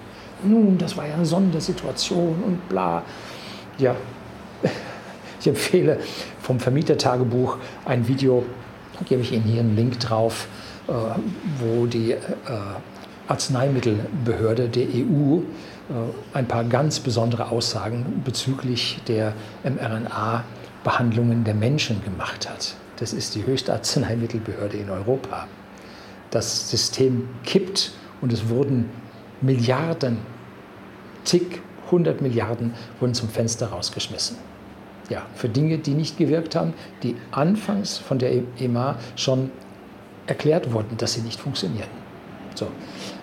Nun, 0.44 0.78
das 0.78 0.98
war 0.98 1.08
ja 1.08 1.16
eine 1.16 1.26
Sondersituation 1.26 2.44
und 2.44 2.70
bla. 2.70 3.04
Ja, 3.78 3.96
ich 5.40 5.48
empfehle 5.48 6.00
vom 6.42 6.60
Vermietertagebuch 6.60 7.58
ein 7.86 8.08
Video, 8.08 8.44
da 8.98 9.06
gebe 9.06 9.22
ich 9.22 9.32
Ihnen 9.32 9.44
hier 9.44 9.60
einen 9.62 9.76
Link 9.76 10.00
drauf, 10.00 10.48
äh, 10.88 10.92
wo 11.60 11.86
die 11.86 12.12
äh, 12.12 12.18
Arzneimittelbehörde 13.28 14.68
der 14.68 14.88
EU 14.88 15.38
äh, 15.38 16.38
ein 16.38 16.48
paar 16.48 16.64
ganz 16.64 17.00
besondere 17.00 17.50
Aussagen 17.50 18.22
bezüglich 18.26 19.00
der 19.08 19.34
mRNA-Behandlungen 19.64 21.44
der 21.44 21.54
Menschen 21.54 22.04
gemacht 22.04 22.50
hat. 22.50 22.76
Das 22.98 23.14
ist 23.14 23.36
die 23.36 23.46
höchste 23.46 23.74
Arzneimittelbehörde 23.74 24.78
in 24.78 24.90
Europa. 24.90 25.48
Das 26.30 26.70
System 26.70 27.30
kippt 27.44 27.92
und 28.22 28.34
es 28.34 28.50
wurden 28.50 28.90
Milliarden, 29.42 30.20
zig, 31.24 31.62
hundert 31.90 32.22
Milliarden 32.22 32.74
wurden 33.00 33.14
zum 33.14 33.30
Fenster 33.30 33.68
rausgeschmissen. 33.68 34.38
Ja, 35.10 35.26
für 35.36 35.50
Dinge, 35.50 35.78
die 35.78 35.94
nicht 35.94 36.18
gewirkt 36.18 36.56
haben, 36.56 36.74
die 37.04 37.16
anfangs 37.32 37.98
von 37.98 38.18
der 38.18 38.32
EMA 38.60 38.98
schon 39.16 39.52
erklärt 40.26 40.72
wurden, 40.72 40.96
dass 40.98 41.14
sie 41.14 41.22
nicht 41.22 41.40
funktionieren. 41.40 41.90
So. 42.56 42.68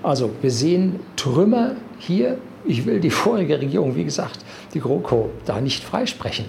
Also 0.02 0.30
wir 0.42 0.50
sehen 0.50 1.00
Trümmer 1.16 1.76
hier. 1.98 2.38
Ich 2.64 2.84
will 2.84 3.00
die 3.00 3.10
vorige 3.10 3.58
Regierung, 3.58 3.96
wie 3.96 4.04
gesagt, 4.04 4.40
die 4.74 4.80
GroKo, 4.80 5.30
da 5.46 5.60
nicht 5.60 5.82
freisprechen. 5.84 6.46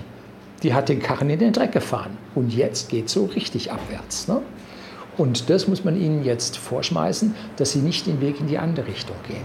Die 0.63 0.73
hat 0.73 0.89
den 0.89 0.99
Karren 1.01 1.29
in 1.29 1.39
den 1.39 1.53
Dreck 1.53 1.71
gefahren. 1.71 2.17
Und 2.35 2.53
jetzt 2.53 2.89
geht 2.89 3.05
es 3.05 3.13
so 3.13 3.25
richtig 3.25 3.71
abwärts. 3.71 4.27
Ne? 4.27 4.41
Und 5.17 5.49
das 5.49 5.67
muss 5.67 5.85
man 5.85 5.99
ihnen 5.99 6.25
jetzt 6.25 6.57
vorschmeißen, 6.57 7.35
dass 7.55 7.71
sie 7.71 7.79
nicht 7.79 8.07
den 8.07 8.19
Weg 8.19 8.39
in 8.39 8.47
die 8.47 8.57
andere 8.57 8.87
Richtung 8.87 9.15
gehen. 9.27 9.43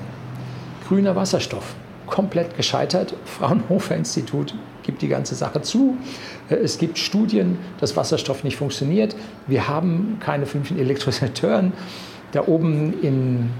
Grüner 0.88 1.14
Wasserstoff, 1.14 1.74
komplett 2.06 2.56
gescheitert. 2.56 3.14
Fraunhofer 3.24 3.96
Institut 3.96 4.54
gibt 4.82 5.02
die 5.02 5.08
ganze 5.08 5.34
Sache 5.34 5.62
zu. 5.62 5.96
Es 6.48 6.78
gibt 6.78 6.98
Studien, 6.98 7.58
dass 7.80 7.96
Wasserstoff 7.96 8.44
nicht 8.44 8.56
funktioniert. 8.56 9.16
Wir 9.46 9.68
haben 9.68 10.18
keine 10.20 10.46
fünf 10.46 10.70
Elektrolysatoren. 10.70 11.72
Da 12.32 12.46
oben 12.46 13.00
in 13.02 13.50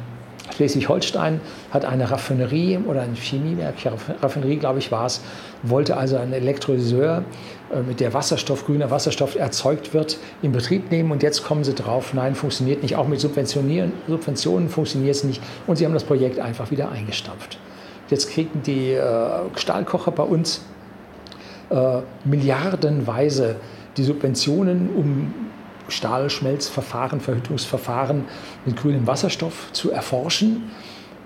Schleswig-Holstein 0.55 1.41
hat 1.71 1.85
eine 1.85 2.11
Raffinerie 2.11 2.79
oder 2.79 3.03
ein 3.03 3.15
Chemiewerk, 3.15 3.75
Raffinerie 4.23 4.57
glaube 4.57 4.79
ich 4.79 4.93
war 4.93 5.07
es, 5.07 5.21
wollte 5.63 5.97
also 5.97 6.17
einen 6.17 6.33
Elektrolyseur, 6.33 7.25
äh, 7.73 7.81
mit 7.81 8.01
der 8.01 8.13
Wasserstoff, 8.13 8.67
grüner 8.67 8.91
Wasserstoff 8.91 9.37
erzeugt 9.37 9.95
wird, 9.95 10.19
in 10.43 10.53
Betrieb 10.53 10.91
nehmen 10.91 11.11
und 11.11 11.23
jetzt 11.23 11.45
kommen 11.45 11.65
sie 11.65 11.75
drauf, 11.75 12.13
nein, 12.15 12.35
funktioniert 12.35 12.83
nicht, 12.83 12.97
auch 12.97 13.09
mit 13.09 13.21
Subventionen 13.21 14.69
funktioniert 14.69 15.17
es 15.17 15.25
nicht 15.25 15.43
und 15.67 15.77
sie 15.77 15.87
haben 15.87 15.95
das 15.95 16.05
Projekt 16.05 16.39
einfach 16.39 16.71
wieder 16.71 16.91
eingestampft. 16.91 17.59
Jetzt 18.11 18.31
kriegen 18.31 18.63
die 18.63 18.93
äh, 18.93 19.31
Stahlkocher 19.57 20.11
bei 20.11 20.23
uns 20.23 20.63
äh, 21.71 22.01
milliardenweise 22.25 23.57
die 23.97 24.05
Subventionen, 24.05 24.91
um 24.95 25.33
Stahlschmelzverfahren, 25.89 27.21
Verhüttungsverfahren 27.21 28.25
mit 28.65 28.77
grünem 28.77 29.07
Wasserstoff 29.07 29.73
zu 29.73 29.91
erforschen. 29.91 30.71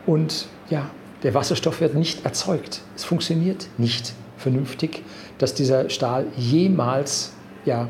Und 0.06 0.46
ja, 0.68 0.90
der 1.22 1.34
Wasserstoff 1.34 1.80
wird 1.80 1.94
nicht 1.94 2.24
erzeugt. 2.24 2.82
Es 2.96 3.04
funktioniert 3.04 3.68
nicht 3.78 4.12
vernünftig, 4.36 5.02
dass 5.38 5.54
dieser 5.54 5.90
Stahl 5.90 6.26
jemals 6.36 7.32
ja, 7.64 7.88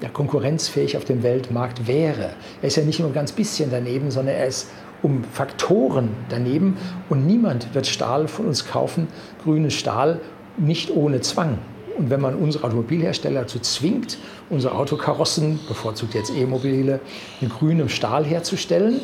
ja, 0.00 0.08
konkurrenzfähig 0.08 0.96
auf 0.96 1.04
dem 1.04 1.22
Weltmarkt 1.22 1.86
wäre. 1.86 2.30
Er 2.60 2.66
ist 2.66 2.76
ja 2.76 2.82
nicht 2.82 2.98
nur 2.98 3.08
ein 3.08 3.14
ganz 3.14 3.32
bisschen 3.32 3.70
daneben, 3.70 4.10
sondern 4.10 4.34
er 4.34 4.46
ist 4.46 4.68
um 5.04 5.22
Faktoren 5.22 6.08
daneben. 6.30 6.76
Und 7.08 7.26
niemand 7.26 7.74
wird 7.74 7.86
Stahl 7.86 8.26
von 8.26 8.46
uns 8.46 8.66
kaufen, 8.66 9.06
grünen 9.44 9.70
Stahl, 9.70 10.20
nicht 10.56 10.90
ohne 10.90 11.20
Zwang. 11.20 11.58
Und 11.96 12.10
wenn 12.10 12.20
man 12.20 12.34
unsere 12.34 12.64
Automobilhersteller 12.64 13.42
dazu 13.42 13.60
zwingt, 13.60 14.18
unsere 14.50 14.74
Autokarossen, 14.74 15.60
bevorzugt 15.68 16.14
jetzt 16.14 16.32
E-Mobile, 16.34 16.98
mit 17.40 17.50
grünem 17.50 17.88
Stahl 17.88 18.24
herzustellen, 18.24 19.00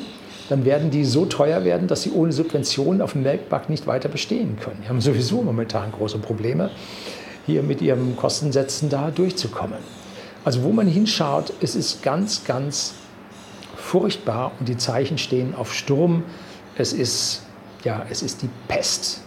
dann 0.49 0.65
werden 0.65 0.91
die 0.91 1.05
so 1.05 1.27
teuer 1.27 1.65
werden, 1.65 1.87
dass 1.87 2.03
sie 2.03 2.11
ohne 2.11 2.33
Subventionen 2.33 3.03
auf 3.03 3.13
dem 3.13 3.23
Weltmarkt 3.23 3.71
nicht 3.71 3.87
weiter 3.87 4.09
bestehen 4.09 4.57
können. 4.59 4.81
Die 4.83 4.89
haben 4.89 5.01
sowieso 5.01 5.43
momentan 5.43 5.93
große 5.93 6.19
Probleme, 6.19 6.71
hier 7.47 7.63
mit 7.63 7.81
ihren 7.81 8.17
Kostensätzen 8.17 8.89
da 8.89 9.13
durchzukommen. 9.13 9.79
Also 10.45 10.65
wo 10.65 10.73
man 10.73 10.89
hinschaut, 10.89 11.53
es 11.61 11.77
ist 11.77 12.03
ganz, 12.03 12.45
ganz 12.45 12.95
furchtbar 13.91 14.53
und 14.61 14.69
die 14.69 14.77
Zeichen 14.77 15.19
stehen 15.19 15.53
auf 15.53 15.75
Sturm. 15.75 16.23
Es 16.77 16.93
ist, 16.93 17.43
ja, 17.83 18.07
es 18.09 18.23
ist 18.23 18.41
die 18.43 18.49
Pest. 18.69 19.21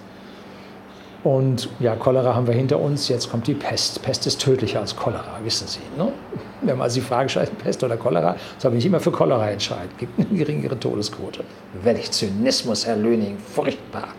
Und 1.22 1.70
ja, 1.82 1.98
Cholera 1.98 2.34
haben 2.34 2.48
wir 2.48 2.54
hinter 2.54 2.80
uns, 2.80 3.10
jetzt 3.10 3.30
kommt 3.30 3.46
die 3.48 3.56
Pest. 3.56 4.02
Pest 4.02 4.26
ist 4.26 4.40
tödlicher 4.40 4.80
als 4.80 4.96
Cholera, 4.96 5.40
wissen 5.44 5.68
Sie. 5.68 5.82
Ne? 5.98 6.14
Wenn 6.62 6.78
man 6.78 6.90
sich 6.90 7.04
die 7.04 7.10
Frage 7.10 7.28
stellt, 7.28 7.58
Pest 7.58 7.84
oder 7.84 7.98
Cholera, 7.98 8.38
soll 8.58 8.74
ich 8.76 8.86
immer 8.86 9.02
für 9.02 9.12
Cholera 9.12 9.50
entscheiden. 9.50 9.90
Gibt 9.98 10.18
eine 10.18 10.38
geringere 10.38 10.80
Todesquote. 10.80 11.44
Welch 11.82 12.12
Zynismus, 12.12 12.86
Herr 12.86 12.96
Löning, 12.96 13.38
furchtbar. 13.38 14.10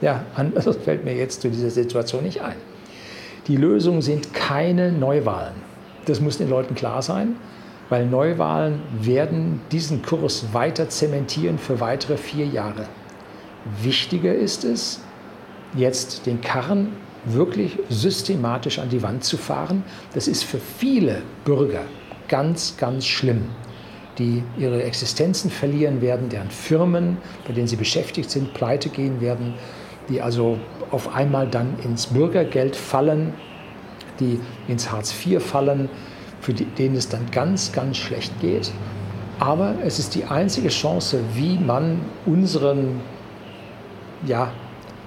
Ja, 0.00 0.24
anders 0.34 0.74
fällt 0.84 1.04
mir 1.04 1.14
jetzt 1.14 1.42
zu 1.42 1.50
dieser 1.50 1.70
Situation 1.70 2.24
nicht 2.24 2.40
ein. 2.40 2.56
Die 3.46 3.56
Lösung 3.56 4.00
sind 4.00 4.32
keine 4.32 4.90
Neuwahlen. 4.90 5.54
Das 6.06 6.20
muss 6.20 6.38
den 6.38 6.48
Leuten 6.48 6.74
klar 6.74 7.02
sein, 7.02 7.36
weil 7.92 8.06
Neuwahlen 8.06 8.80
werden 9.02 9.60
diesen 9.70 10.00
Kurs 10.00 10.54
weiter 10.54 10.88
zementieren 10.88 11.58
für 11.58 11.78
weitere 11.78 12.16
vier 12.16 12.46
Jahre. 12.46 12.86
Wichtiger 13.82 14.34
ist 14.34 14.64
es, 14.64 15.00
jetzt 15.76 16.24
den 16.24 16.40
Karren 16.40 16.94
wirklich 17.26 17.78
systematisch 17.90 18.78
an 18.78 18.88
die 18.88 19.02
Wand 19.02 19.24
zu 19.24 19.36
fahren. 19.36 19.84
Das 20.14 20.26
ist 20.26 20.42
für 20.42 20.56
viele 20.56 21.20
Bürger 21.44 21.82
ganz, 22.28 22.78
ganz 22.78 23.04
schlimm, 23.04 23.42
die 24.16 24.42
ihre 24.56 24.82
Existenzen 24.84 25.50
verlieren 25.50 26.00
werden, 26.00 26.30
deren 26.30 26.50
Firmen, 26.50 27.18
bei 27.46 27.52
denen 27.52 27.66
sie 27.66 27.76
beschäftigt 27.76 28.30
sind, 28.30 28.54
pleite 28.54 28.88
gehen 28.88 29.20
werden, 29.20 29.52
die 30.08 30.22
also 30.22 30.58
auf 30.90 31.14
einmal 31.14 31.46
dann 31.46 31.78
ins 31.84 32.06
Bürgergeld 32.06 32.74
fallen, 32.74 33.34
die 34.18 34.40
ins 34.66 34.90
Hartz 34.90 35.14
IV 35.26 35.42
fallen, 35.42 35.90
für 36.42 36.52
die, 36.52 36.64
denen 36.66 36.96
es 36.96 37.08
dann 37.08 37.30
ganz, 37.30 37.72
ganz 37.72 37.96
schlecht 37.96 38.38
geht. 38.40 38.70
Aber 39.38 39.76
es 39.84 39.98
ist 39.98 40.14
die 40.14 40.24
einzige 40.24 40.68
Chance, 40.68 41.20
wie 41.34 41.56
man 41.58 42.00
unseren 42.26 43.00
ja, 44.26 44.52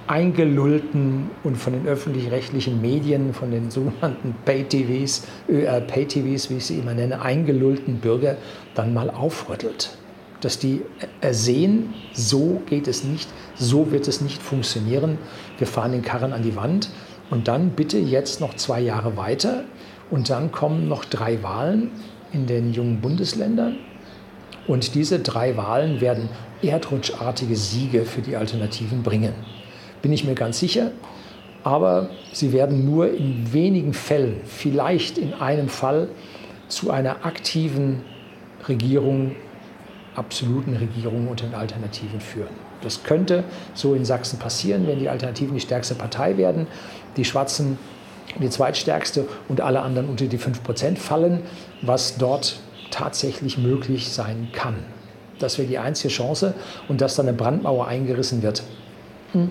eingelullten 0.06 1.30
und 1.44 1.56
von 1.56 1.74
den 1.74 1.86
öffentlich-rechtlichen 1.86 2.80
Medien, 2.80 3.34
von 3.34 3.50
den 3.50 3.70
sogenannten 3.70 4.34
Pay-TVs, 4.44 5.26
ÖR-Pay-TVs, 5.48 6.50
wie 6.50 6.56
ich 6.56 6.66
sie 6.66 6.78
immer 6.78 6.94
nenne, 6.94 7.20
eingelullten 7.20 7.98
Bürger 7.98 8.36
dann 8.74 8.94
mal 8.94 9.10
aufrüttelt. 9.10 9.96
dass 10.42 10.58
die 10.58 10.82
ersehen, 11.22 11.94
so 12.12 12.62
geht 12.66 12.88
es 12.88 13.04
nicht, 13.04 13.28
so 13.54 13.90
wird 13.90 14.06
es 14.06 14.20
nicht 14.20 14.42
funktionieren. 14.42 15.18
Wir 15.58 15.66
fahren 15.66 15.92
den 15.92 16.02
Karren 16.02 16.34
an 16.34 16.42
die 16.42 16.56
Wand 16.56 16.90
und 17.30 17.48
dann 17.48 17.70
bitte 17.70 17.98
jetzt 17.98 18.40
noch 18.40 18.54
zwei 18.54 18.80
Jahre 18.80 19.16
weiter 19.16 19.64
und 20.10 20.30
dann 20.30 20.52
kommen 20.52 20.88
noch 20.88 21.04
drei 21.04 21.42
Wahlen 21.42 21.90
in 22.32 22.46
den 22.46 22.72
jungen 22.72 23.00
Bundesländern. 23.00 23.76
Und 24.66 24.94
diese 24.94 25.20
drei 25.20 25.56
Wahlen 25.56 26.00
werden 26.00 26.28
erdrutschartige 26.62 27.56
Siege 27.56 28.04
für 28.04 28.22
die 28.22 28.36
Alternativen 28.36 29.02
bringen. 29.02 29.34
Bin 30.02 30.12
ich 30.12 30.24
mir 30.24 30.34
ganz 30.34 30.58
sicher. 30.58 30.90
Aber 31.62 32.10
sie 32.32 32.52
werden 32.52 32.84
nur 32.84 33.12
in 33.12 33.52
wenigen 33.52 33.92
Fällen, 33.92 34.36
vielleicht 34.44 35.18
in 35.18 35.34
einem 35.34 35.68
Fall, 35.68 36.08
zu 36.68 36.92
einer 36.92 37.24
aktiven 37.26 38.02
Regierung, 38.68 39.34
absoluten 40.14 40.76
Regierung 40.76 41.26
unter 41.26 41.46
den 41.46 41.54
Alternativen 41.54 42.20
führen. 42.20 42.54
Das 42.82 43.02
könnte 43.02 43.42
so 43.74 43.94
in 43.94 44.04
Sachsen 44.04 44.38
passieren, 44.38 44.86
wenn 44.86 45.00
die 45.00 45.08
Alternativen 45.08 45.54
die 45.54 45.60
stärkste 45.60 45.96
Partei 45.96 46.36
werden, 46.36 46.68
die 47.16 47.24
Schwarzen 47.24 47.78
die 48.42 48.50
zweitstärkste 48.50 49.26
und 49.48 49.60
alle 49.60 49.82
anderen 49.82 50.08
unter 50.08 50.26
die 50.26 50.38
5% 50.38 50.96
fallen, 50.96 51.42
was 51.82 52.16
dort 52.18 52.60
tatsächlich 52.90 53.58
möglich 53.58 54.12
sein 54.12 54.48
kann. 54.52 54.76
Das 55.38 55.58
wäre 55.58 55.68
die 55.68 55.78
einzige 55.78 56.12
Chance 56.12 56.54
und 56.88 57.00
dass 57.00 57.16
dann 57.16 57.28
eine 57.28 57.36
Brandmauer 57.36 57.86
eingerissen 57.86 58.42
wird. 58.42 58.62
Hm. 59.32 59.48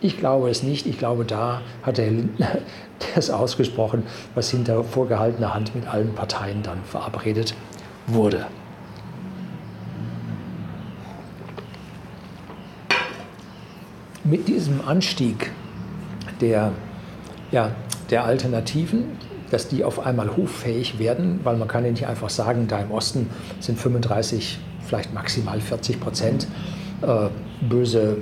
Ich 0.00 0.18
glaube 0.18 0.50
es 0.50 0.62
nicht. 0.62 0.86
Ich 0.86 0.98
glaube, 0.98 1.24
da 1.24 1.62
hat 1.82 1.98
der 1.98 2.10
Lindner 2.10 2.58
das 3.14 3.30
ausgesprochen, 3.30 4.02
was 4.34 4.50
hinter 4.50 4.84
vorgehaltener 4.84 5.54
Hand 5.54 5.74
mit 5.74 5.86
allen 5.86 6.14
Parteien 6.14 6.62
dann 6.62 6.82
verabredet 6.84 7.54
wurde. 8.06 8.46
Mit 14.24 14.48
diesem 14.48 14.80
Anstieg 14.86 15.52
der, 16.40 16.72
ja, 17.52 17.70
der 18.10 18.24
Alternativen, 18.24 19.04
dass 19.50 19.68
die 19.68 19.84
auf 19.84 20.04
einmal 20.04 20.36
hoffähig 20.36 20.98
werden, 20.98 21.40
weil 21.44 21.56
man 21.56 21.68
kann 21.68 21.84
ja 21.84 21.90
nicht 21.90 22.06
einfach 22.06 22.30
sagen, 22.30 22.66
da 22.68 22.80
im 22.80 22.90
Osten 22.90 23.28
sind 23.60 23.78
35, 23.78 24.58
vielleicht 24.84 25.14
maximal 25.14 25.60
40 25.60 26.00
Prozent 26.00 26.46
äh, 27.02 27.28
böse 27.68 28.16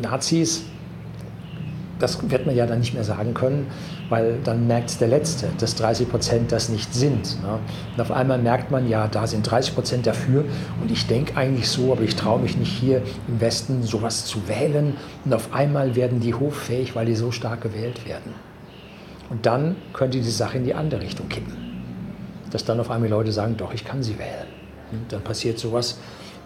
Nazis, 0.00 0.64
das 1.98 2.18
wird 2.28 2.46
man 2.46 2.56
ja 2.56 2.66
dann 2.66 2.80
nicht 2.80 2.94
mehr 2.94 3.04
sagen 3.04 3.34
können, 3.34 3.66
weil 4.08 4.38
dann 4.44 4.66
merkt 4.66 5.00
der 5.00 5.08
Letzte, 5.08 5.48
dass 5.58 5.74
30 5.76 6.10
Prozent 6.10 6.52
das 6.52 6.68
nicht 6.68 6.92
sind. 6.92 7.42
Ne? 7.42 7.58
Und 7.94 8.00
auf 8.00 8.10
einmal 8.10 8.38
merkt 8.38 8.70
man, 8.70 8.88
ja, 8.88 9.06
da 9.06 9.26
sind 9.26 9.48
30 9.48 9.74
Prozent 9.74 10.06
dafür 10.06 10.44
und 10.82 10.90
ich 10.90 11.06
denke 11.06 11.36
eigentlich 11.36 11.68
so, 11.68 11.92
aber 11.92 12.02
ich 12.02 12.16
traue 12.16 12.40
mich 12.40 12.56
nicht 12.56 12.72
hier 12.72 13.02
im 13.28 13.40
Westen 13.40 13.82
sowas 13.82 14.26
zu 14.26 14.48
wählen. 14.48 14.96
Und 15.24 15.34
auf 15.34 15.52
einmal 15.52 15.94
werden 15.94 16.20
die 16.20 16.34
hoffähig, 16.34 16.94
weil 16.94 17.06
die 17.06 17.14
so 17.14 17.30
stark 17.30 17.62
gewählt 17.62 18.06
werden. 18.06 18.34
Und 19.30 19.46
dann 19.46 19.76
könnte 19.92 20.20
die 20.20 20.30
Sache 20.30 20.58
in 20.58 20.64
die 20.64 20.74
andere 20.74 21.00
Richtung 21.00 21.28
kippen. 21.28 21.56
Dass 22.50 22.64
dann 22.64 22.78
auf 22.80 22.90
einmal 22.90 23.08
Leute 23.08 23.32
sagen, 23.32 23.56
doch, 23.56 23.72
ich 23.72 23.84
kann 23.84 24.02
sie 24.02 24.18
wählen. 24.18 24.46
Und 24.92 25.12
dann 25.12 25.22
passiert 25.22 25.58
sowas, 25.58 25.98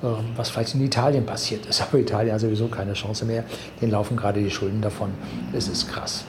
ähm, 0.03 0.31
was 0.37 0.51
vielleicht 0.51 0.75
in 0.75 0.85
Italien 0.85 1.27
passiert 1.27 1.67
ist. 1.67 1.83
Aber 1.89 1.99
Italien 1.99 2.35
hat 2.35 2.41
sowieso 2.41 2.69
keine 2.69 2.93
Chance 2.93 3.25
mehr. 3.25 3.45
Denen 3.81 3.93
laufen 3.93 4.17
gerade 4.17 4.43
die 4.43 4.51
Schulden 4.51 4.81
davon. 4.81 5.11
Es 5.53 5.69
ist 5.69 5.89
krass. 5.89 6.25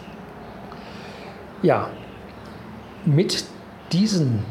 Ja, 1.61 1.89
mit 3.05 3.43
diesen 3.91 4.43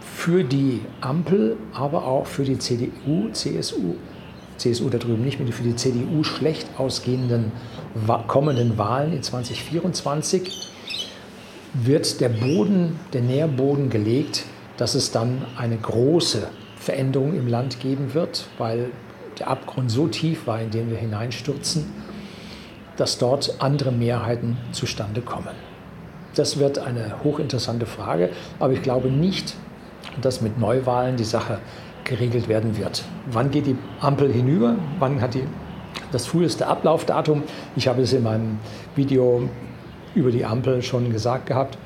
für 0.00 0.44
die 0.44 0.80
Ampel, 1.00 1.56
aber 1.74 2.06
auch 2.06 2.26
für 2.26 2.44
die 2.44 2.58
CDU, 2.58 3.30
CSU, 3.32 3.96
CSU 4.56 4.88
da 4.88 4.98
drüben 4.98 5.24
nicht, 5.24 5.38
für 5.38 5.62
die 5.62 5.74
CDU 5.74 6.22
schlecht 6.22 6.66
ausgehenden 6.78 7.52
kommenden 8.28 8.78
Wahlen 8.78 9.12
in 9.12 9.22
2024 9.22 10.70
wird 11.74 12.20
der 12.20 12.28
Boden, 12.28 12.98
der 13.12 13.22
Nährboden 13.22 13.90
gelegt, 13.90 14.44
dass 14.76 14.94
es 14.94 15.10
dann 15.10 15.44
eine 15.56 15.76
große 15.76 16.46
Veränderung 16.76 17.34
im 17.34 17.48
Land 17.48 17.80
geben 17.80 18.14
wird, 18.14 18.46
weil 18.58 18.90
der 19.38 19.48
Abgrund 19.48 19.90
so 19.90 20.06
tief 20.06 20.46
war, 20.46 20.60
in 20.60 20.70
den 20.70 20.90
wir 20.90 20.96
hineinstürzen, 20.96 21.92
dass 22.96 23.18
dort 23.18 23.56
andere 23.58 23.90
Mehrheiten 23.90 24.56
zustande 24.70 25.20
kommen. 25.20 25.54
Das 26.36 26.58
wird 26.58 26.78
eine 26.78 27.22
hochinteressante 27.24 27.86
Frage, 27.86 28.30
aber 28.58 28.72
ich 28.72 28.82
glaube 28.82 29.08
nicht, 29.08 29.54
dass 30.20 30.40
mit 30.40 30.58
Neuwahlen 30.58 31.16
die 31.16 31.24
Sache 31.24 31.58
geregelt 32.04 32.48
werden 32.48 32.76
wird. 32.76 33.04
Wann 33.30 33.50
geht 33.50 33.66
die 33.66 33.76
Ampel 34.00 34.32
hinüber? 34.32 34.76
Wann 34.98 35.20
hat 35.20 35.34
die 35.34 35.44
das 36.12 36.26
früheste 36.26 36.66
Ablaufdatum? 36.66 37.42
Ich 37.76 37.88
habe 37.88 38.02
es 38.02 38.12
in 38.12 38.22
meinem 38.22 38.58
Video 38.94 39.48
über 40.14 40.30
die 40.30 40.44
Ampel 40.44 40.82
schon 40.82 41.10
gesagt 41.12 41.46
gehabt. 41.46 41.78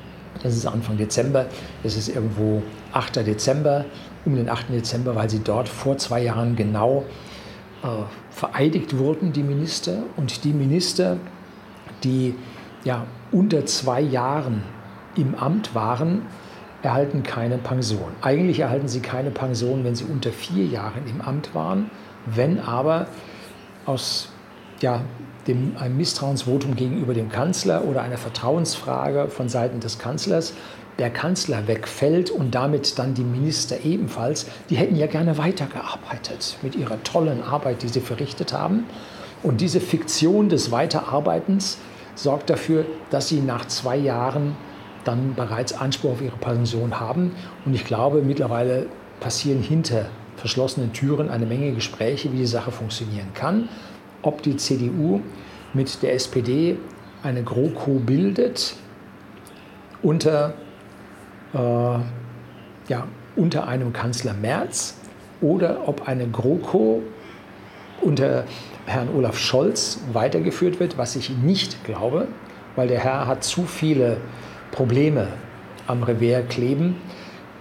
Das 0.43 0.55
ist 0.55 0.65
Anfang 0.65 0.97
Dezember. 0.97 1.47
Es 1.83 1.97
ist 1.97 2.09
irgendwo 2.09 2.61
8. 2.93 3.17
Dezember 3.17 3.85
um 4.25 4.35
den 4.35 4.49
8. 4.49 4.69
Dezember, 4.69 5.15
weil 5.15 5.29
sie 5.29 5.39
dort 5.43 5.67
vor 5.67 5.97
zwei 5.97 6.21
Jahren 6.21 6.55
genau 6.55 7.05
äh, 7.83 7.87
vereidigt 8.29 8.97
wurden, 8.97 9.33
die 9.33 9.43
Minister. 9.43 10.03
Und 10.17 10.43
die 10.43 10.53
Minister, 10.53 11.17
die 12.03 12.35
ja 12.83 13.05
unter 13.31 13.65
zwei 13.65 14.01
Jahren 14.01 14.63
im 15.15 15.35
Amt 15.35 15.75
waren, 15.75 16.23
erhalten 16.81 17.23
keine 17.23 17.57
Pension. 17.57 18.11
Eigentlich 18.21 18.59
erhalten 18.59 18.87
sie 18.87 19.01
keine 19.01 19.31
Pension, 19.31 19.83
wenn 19.83 19.95
sie 19.95 20.05
unter 20.05 20.31
vier 20.31 20.65
Jahren 20.65 21.05
im 21.07 21.21
Amt 21.21 21.53
waren. 21.53 21.89
Wenn 22.25 22.59
aber 22.59 23.07
aus 23.85 24.29
ja, 24.81 25.01
dem, 25.47 25.75
einem 25.77 25.97
Misstrauensvotum 25.97 26.75
gegenüber 26.75 27.13
dem 27.13 27.29
Kanzler 27.29 27.85
oder 27.85 28.01
einer 28.01 28.17
Vertrauensfrage 28.17 29.27
von 29.29 29.49
Seiten 29.49 29.79
des 29.79 29.99
Kanzlers 29.99 30.53
der 30.99 31.09
Kanzler 31.09 31.67
wegfällt 31.67 32.29
und 32.29 32.53
damit 32.53 32.99
dann 32.99 33.13
die 33.13 33.23
Minister 33.23 33.85
ebenfalls, 33.85 34.47
die 34.69 34.75
hätten 34.75 34.97
ja 34.97 35.07
gerne 35.07 35.37
weitergearbeitet 35.37 36.57
mit 36.61 36.75
ihrer 36.75 37.01
tollen 37.03 37.41
Arbeit, 37.41 37.81
die 37.83 37.87
sie 37.87 38.01
verrichtet 38.01 38.51
haben. 38.53 38.85
Und 39.41 39.61
diese 39.61 39.79
Fiktion 39.79 40.49
des 40.49 40.71
Weiterarbeitens 40.71 41.77
sorgt 42.15 42.49
dafür, 42.49 42.85
dass 43.09 43.29
sie 43.29 43.39
nach 43.39 43.65
zwei 43.65 43.95
Jahren 43.95 44.57
dann 45.05 45.35
bereits 45.35 45.71
Anspruch 45.71 46.11
auf 46.11 46.21
ihre 46.21 46.35
Pension 46.35 46.99
haben. 46.99 47.31
Und 47.65 47.73
ich 47.73 47.85
glaube, 47.85 48.21
mittlerweile 48.21 48.87
passieren 49.21 49.61
hinter 49.61 50.07
verschlossenen 50.35 50.91
Türen 50.91 51.29
eine 51.29 51.45
Menge 51.45 51.71
Gespräche, 51.71 52.31
wie 52.33 52.37
die 52.37 52.45
Sache 52.45 52.71
funktionieren 52.71 53.33
kann. 53.33 53.69
Ob 54.21 54.41
die 54.43 54.57
CDU 54.57 55.21
mit 55.73 56.01
der 56.03 56.13
SPD 56.13 56.77
eine 57.23 57.43
GroKo 57.43 57.99
bildet 57.99 58.75
unter 60.01 60.53
äh, 61.53 61.57
ja, 61.57 63.07
unter 63.35 63.67
einem 63.67 63.93
Kanzler 63.93 64.33
Merz 64.33 64.95
oder 65.41 65.87
ob 65.87 66.07
eine 66.07 66.27
GroKo 66.27 67.01
unter 68.01 68.45
Herrn 68.85 69.09
Olaf 69.15 69.37
Scholz 69.37 69.99
weitergeführt 70.13 70.79
wird, 70.79 70.97
was 70.97 71.15
ich 71.15 71.29
nicht 71.29 71.83
glaube, 71.83 72.27
weil 72.75 72.87
der 72.87 72.99
Herr 72.99 73.27
hat 73.27 73.43
zu 73.43 73.63
viele 73.63 74.17
Probleme 74.71 75.27
am 75.87 76.03
Revers 76.03 76.47
kleben, 76.49 76.95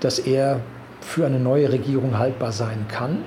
dass 0.01 0.19
er 0.19 0.61
für 1.01 1.27
eine 1.27 1.41
neue 1.41 1.73
Regierung 1.73 2.19
haltbar 2.19 2.53
sein 2.53 2.87
kann. 2.89 3.25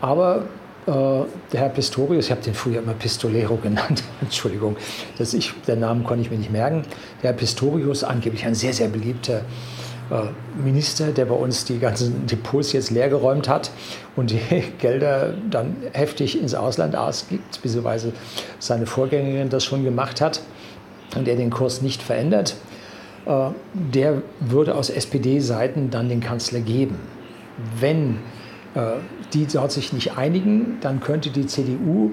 Aber 0.00 0.44
der 0.88 1.60
Herr 1.60 1.68
Pistorius, 1.68 2.26
ich 2.26 2.30
habe 2.30 2.40
den 2.40 2.54
früher 2.54 2.78
immer 2.78 2.94
Pistolero 2.94 3.56
genannt, 3.62 4.02
Entschuldigung, 4.22 4.76
das 5.18 5.34
ich, 5.34 5.52
den 5.66 5.80
Namen 5.80 6.04
konnte 6.04 6.22
ich 6.22 6.30
mir 6.30 6.38
nicht 6.38 6.50
merken. 6.50 6.82
Der 7.22 7.30
Herr 7.30 7.36
Pistorius, 7.36 8.04
angeblich 8.04 8.44
ein 8.46 8.54
sehr, 8.54 8.72
sehr 8.72 8.88
beliebter 8.88 9.42
äh, 10.10 10.62
Minister, 10.62 11.12
der 11.12 11.26
bei 11.26 11.34
uns 11.34 11.66
die 11.66 11.78
ganzen 11.78 12.26
Depots 12.26 12.72
jetzt 12.72 12.90
leergeräumt 12.90 13.48
hat 13.48 13.70
und 14.16 14.30
die 14.30 14.40
Gelder 14.78 15.34
dann 15.50 15.76
heftig 15.92 16.40
ins 16.40 16.54
Ausland 16.54 16.96
ausgibt, 16.96 17.60
beziehungsweise 17.62 18.12
seine 18.58 18.86
Vorgängerin 18.86 19.50
das 19.50 19.64
schon 19.66 19.84
gemacht 19.84 20.22
hat 20.22 20.40
und 21.16 21.26
der 21.26 21.36
den 21.36 21.50
Kurs 21.50 21.82
nicht 21.82 22.02
verändert, 22.02 22.56
äh, 23.26 23.50
der 23.74 24.22
würde 24.40 24.74
aus 24.74 24.88
SPD-Seiten 24.88 25.90
dann 25.90 26.08
den 26.08 26.20
Kanzler 26.20 26.60
geben. 26.60 26.98
Wenn 27.78 28.20
die 29.32 29.46
dort 29.46 29.72
sich 29.72 29.92
nicht 29.92 30.16
einigen, 30.16 30.78
dann 30.80 31.00
könnte 31.00 31.30
die 31.30 31.46
CDU 31.46 32.10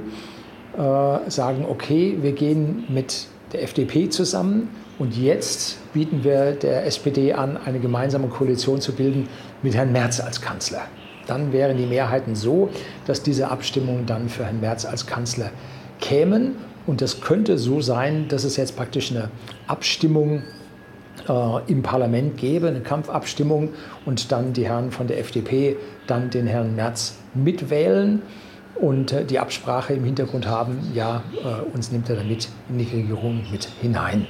äh, 0.77 1.29
sagen, 1.29 1.65
okay, 1.69 2.17
wir 2.21 2.33
gehen 2.33 2.85
mit 2.89 3.27
der 3.53 3.63
FDP 3.63 4.09
zusammen 4.09 4.69
und 4.99 5.15
jetzt 5.15 5.77
bieten 5.93 6.23
wir 6.23 6.51
der 6.51 6.85
SPD 6.85 7.33
an, 7.33 7.57
eine 7.57 7.79
gemeinsame 7.79 8.27
Koalition 8.27 8.81
zu 8.81 8.93
bilden 8.93 9.27
mit 9.61 9.75
Herrn 9.75 9.91
Merz 9.91 10.19
als 10.19 10.41
Kanzler. 10.41 10.81
Dann 11.27 11.53
wären 11.53 11.77
die 11.77 11.85
Mehrheiten 11.85 12.35
so, 12.35 12.69
dass 13.05 13.23
diese 13.23 13.49
Abstimmungen 13.49 14.05
dann 14.05 14.29
für 14.29 14.45
Herrn 14.45 14.61
Merz 14.61 14.85
als 14.85 15.07
Kanzler 15.07 15.51
kämen. 15.99 16.55
Und 16.85 17.01
das 17.01 17.21
könnte 17.21 17.57
so 17.57 17.81
sein, 17.81 18.27
dass 18.27 18.43
es 18.43 18.57
jetzt 18.57 18.75
praktisch 18.75 19.11
eine 19.11 19.29
Abstimmung 19.67 20.43
äh, 21.27 21.71
im 21.71 21.81
Parlament 21.81 22.37
gäbe, 22.37 22.67
eine 22.67 22.81
Kampfabstimmung 22.81 23.69
und 24.05 24.31
dann 24.31 24.53
die 24.53 24.67
Herren 24.67 24.91
von 24.91 25.07
der 25.07 25.19
FDP 25.19 25.77
dann 26.07 26.29
den 26.29 26.47
Herrn 26.47 26.75
Merz 26.75 27.17
mitwählen 27.33 28.21
und 28.75 29.11
äh, 29.11 29.25
die 29.25 29.39
Absprache 29.39 29.93
im 29.93 30.03
Hintergrund 30.03 30.47
haben, 30.47 30.91
ja, 30.93 31.23
äh, 31.43 31.75
uns 31.75 31.91
nimmt 31.91 32.09
er 32.09 32.17
damit 32.17 32.49
in 32.69 32.77
die 32.77 32.95
Regierung 32.95 33.43
mit 33.51 33.65
hinein. 33.81 34.27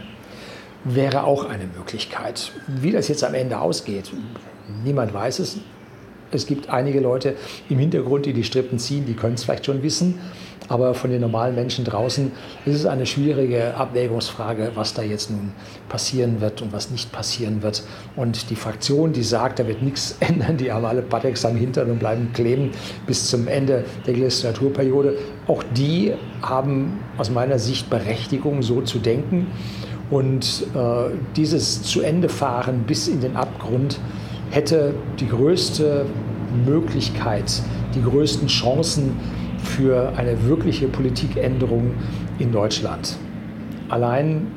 Wäre 0.83 1.23
auch 1.23 1.45
eine 1.45 1.65
Möglichkeit. 1.65 2.51
Wie 2.67 2.91
das 2.91 3.07
jetzt 3.07 3.23
am 3.23 3.33
Ende 3.33 3.59
ausgeht, 3.59 4.11
niemand 4.83 5.13
weiß 5.13 5.39
es. 5.39 5.57
Es 6.35 6.45
gibt 6.45 6.69
einige 6.69 6.99
Leute 6.99 7.35
im 7.69 7.79
Hintergrund, 7.79 8.25
die 8.25 8.33
die 8.33 8.43
Strippen 8.43 8.77
ziehen, 8.77 9.05
die 9.05 9.13
können 9.13 9.35
es 9.35 9.43
vielleicht 9.43 9.65
schon 9.65 9.81
wissen. 9.81 10.19
Aber 10.67 10.95
von 10.95 11.11
den 11.11 11.21
normalen 11.21 11.53
Menschen 11.53 11.85
draußen 11.85 12.31
ist 12.65 12.75
es 12.75 12.85
eine 12.85 13.05
schwierige 13.05 13.75
Abwägungsfrage, 13.75 14.71
was 14.73 14.93
da 14.93 15.03
jetzt 15.03 15.29
nun 15.29 15.51
passieren 15.89 16.41
wird 16.41 16.61
und 16.61 16.73
was 16.73 16.89
nicht 16.89 17.11
passieren 17.11 17.61
wird. 17.61 17.83
Und 18.15 18.49
die 18.49 18.55
Fraktion, 18.55 19.13
die 19.13 19.23
sagt, 19.23 19.59
da 19.59 19.67
wird 19.67 19.83
nichts 19.83 20.17
ändern, 20.19 20.57
die 20.57 20.71
haben 20.71 20.85
alle 20.85 21.01
Patex 21.01 21.45
am 21.45 21.55
Hintern 21.55 21.91
und 21.91 21.99
bleiben 21.99 22.31
kleben 22.33 22.71
bis 23.05 23.29
zum 23.29 23.47
Ende 23.47 23.85
der 24.07 24.15
Legislaturperiode. 24.15 25.17
Auch 25.47 25.63
die 25.75 26.13
haben 26.41 26.99
aus 27.17 27.29
meiner 27.29 27.59
Sicht 27.59 27.89
Berechtigung, 27.89 28.63
so 28.63 28.81
zu 28.81 28.99
denken. 28.99 29.47
Und 30.09 30.67
äh, 30.75 31.15
dieses 31.35 31.81
zu 31.83 32.01
Ende 32.01 32.29
fahren 32.29 32.83
bis 32.85 33.07
in 33.07 33.21
den 33.21 33.35
Abgrund 33.35 33.99
hätte 34.51 34.93
die 35.19 35.27
größte 35.27 36.05
Möglichkeit, 36.65 37.61
die 37.93 38.01
größten 38.01 38.47
Chancen 38.47 39.15
für 39.63 40.13
eine 40.15 40.47
wirkliche 40.47 40.87
Politikänderung 40.87 41.93
in 42.39 42.51
Deutschland. 42.51 43.17
Allein 43.89 44.47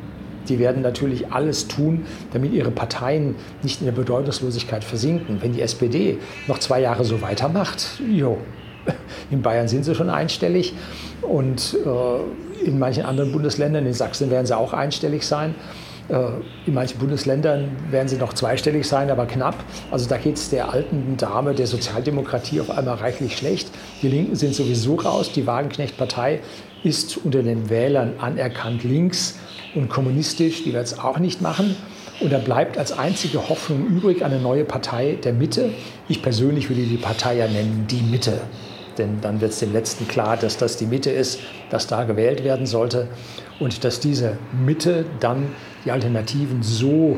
die 0.49 0.59
werden 0.59 0.83
natürlich 0.83 1.31
alles 1.33 1.69
tun, 1.69 2.07
damit 2.33 2.53
ihre 2.53 2.71
Parteien 2.71 3.35
nicht 3.63 3.81
in 3.81 3.87
der 3.87 3.93
Bedeutungslosigkeit 3.93 4.83
versinken. 4.83 5.39
Wenn 5.41 5.53
die 5.53 5.61
SPD 5.61 6.19
noch 6.47 6.59
zwei 6.59 6.81
Jahre 6.81 7.05
so 7.05 7.21
weitermacht, 7.21 8.01
jo, 8.11 8.39
in 9.31 9.43
Bayern 9.43 9.69
sind 9.69 9.85
sie 9.85 9.95
schon 9.95 10.11
einstellig 10.11 10.75
und 11.23 11.77
äh, 11.85 12.67
in 12.67 12.79
manchen 12.79 13.05
anderen 13.05 13.33
Bundesländern, 13.33 13.87
in 13.87 13.93
Sachsen 13.93 14.31
werden 14.31 14.47
sie 14.47 14.57
auch 14.57 14.73
einstellig 14.73 15.27
sein. 15.27 15.55
Äh, 16.09 16.29
in 16.67 16.75
manchen 16.75 16.99
Bundesländern 16.99 17.71
werden 17.91 18.09
sie 18.09 18.17
noch 18.17 18.33
zweistellig 18.33 18.87
sein, 18.87 19.11
aber 19.11 19.27
knapp. 19.27 19.57
Also 19.91 20.09
da 20.09 20.17
geht 20.17 20.37
es 20.37 20.51
der 20.51 20.73
alten 20.73 21.17
Dame 21.17 21.55
der 21.55 21.67
Sozialdemokratie 21.67 22.61
auf 22.61 22.71
einmal 22.71 22.97
reichlich 22.97 23.37
schlecht. 23.37 23.71
Die 24.03 24.09
Linken 24.09 24.35
sind 24.35 24.55
sowieso 24.55 24.97
raus. 24.97 25.33
Die 25.33 25.47
Wagenknecht-Partei 25.47 26.41
ist 26.83 27.19
unter 27.19 27.43
den 27.43 27.69
Wählern 27.69 28.15
anerkannt 28.19 28.85
links 28.85 29.39
und 29.75 29.89
kommunistisch. 29.89 30.65
Die 30.65 30.73
wird 30.73 30.87
es 30.87 30.99
auch 30.99 31.19
nicht 31.19 31.43
machen. 31.43 31.77
Und 32.21 32.33
da 32.33 32.39
bleibt 32.39 32.79
als 32.79 32.93
einzige 32.93 33.49
Hoffnung 33.49 33.87
übrig 33.87 34.25
eine 34.25 34.41
neue 34.41 34.65
Partei 34.65 35.19
der 35.23 35.33
Mitte. 35.33 35.71
Ich 36.09 36.23
persönlich 36.23 36.69
würde 36.69 36.83
die 36.83 36.97
Partei 36.97 37.37
ja 37.37 37.47
nennen 37.47 37.87
die 37.89 38.03
Mitte. 38.03 38.41
Denn 38.97 39.21
dann 39.21 39.41
wird 39.41 39.53
es 39.53 39.61
dem 39.61 39.73
Letzten 39.73 40.09
klar, 40.09 40.37
dass 40.37 40.57
das 40.57 40.77
die 40.77 40.87
Mitte 40.87 41.11
ist, 41.11 41.39
dass 41.71 41.87
da 41.87 42.03
gewählt 42.03 42.43
werden 42.43 42.67
sollte 42.67 43.07
und 43.61 43.85
dass 43.85 44.01
diese 44.01 44.37
Mitte 44.65 45.05
dann 45.21 45.53
die 45.89 45.93
Alternativen 45.93 46.63
so 46.63 47.17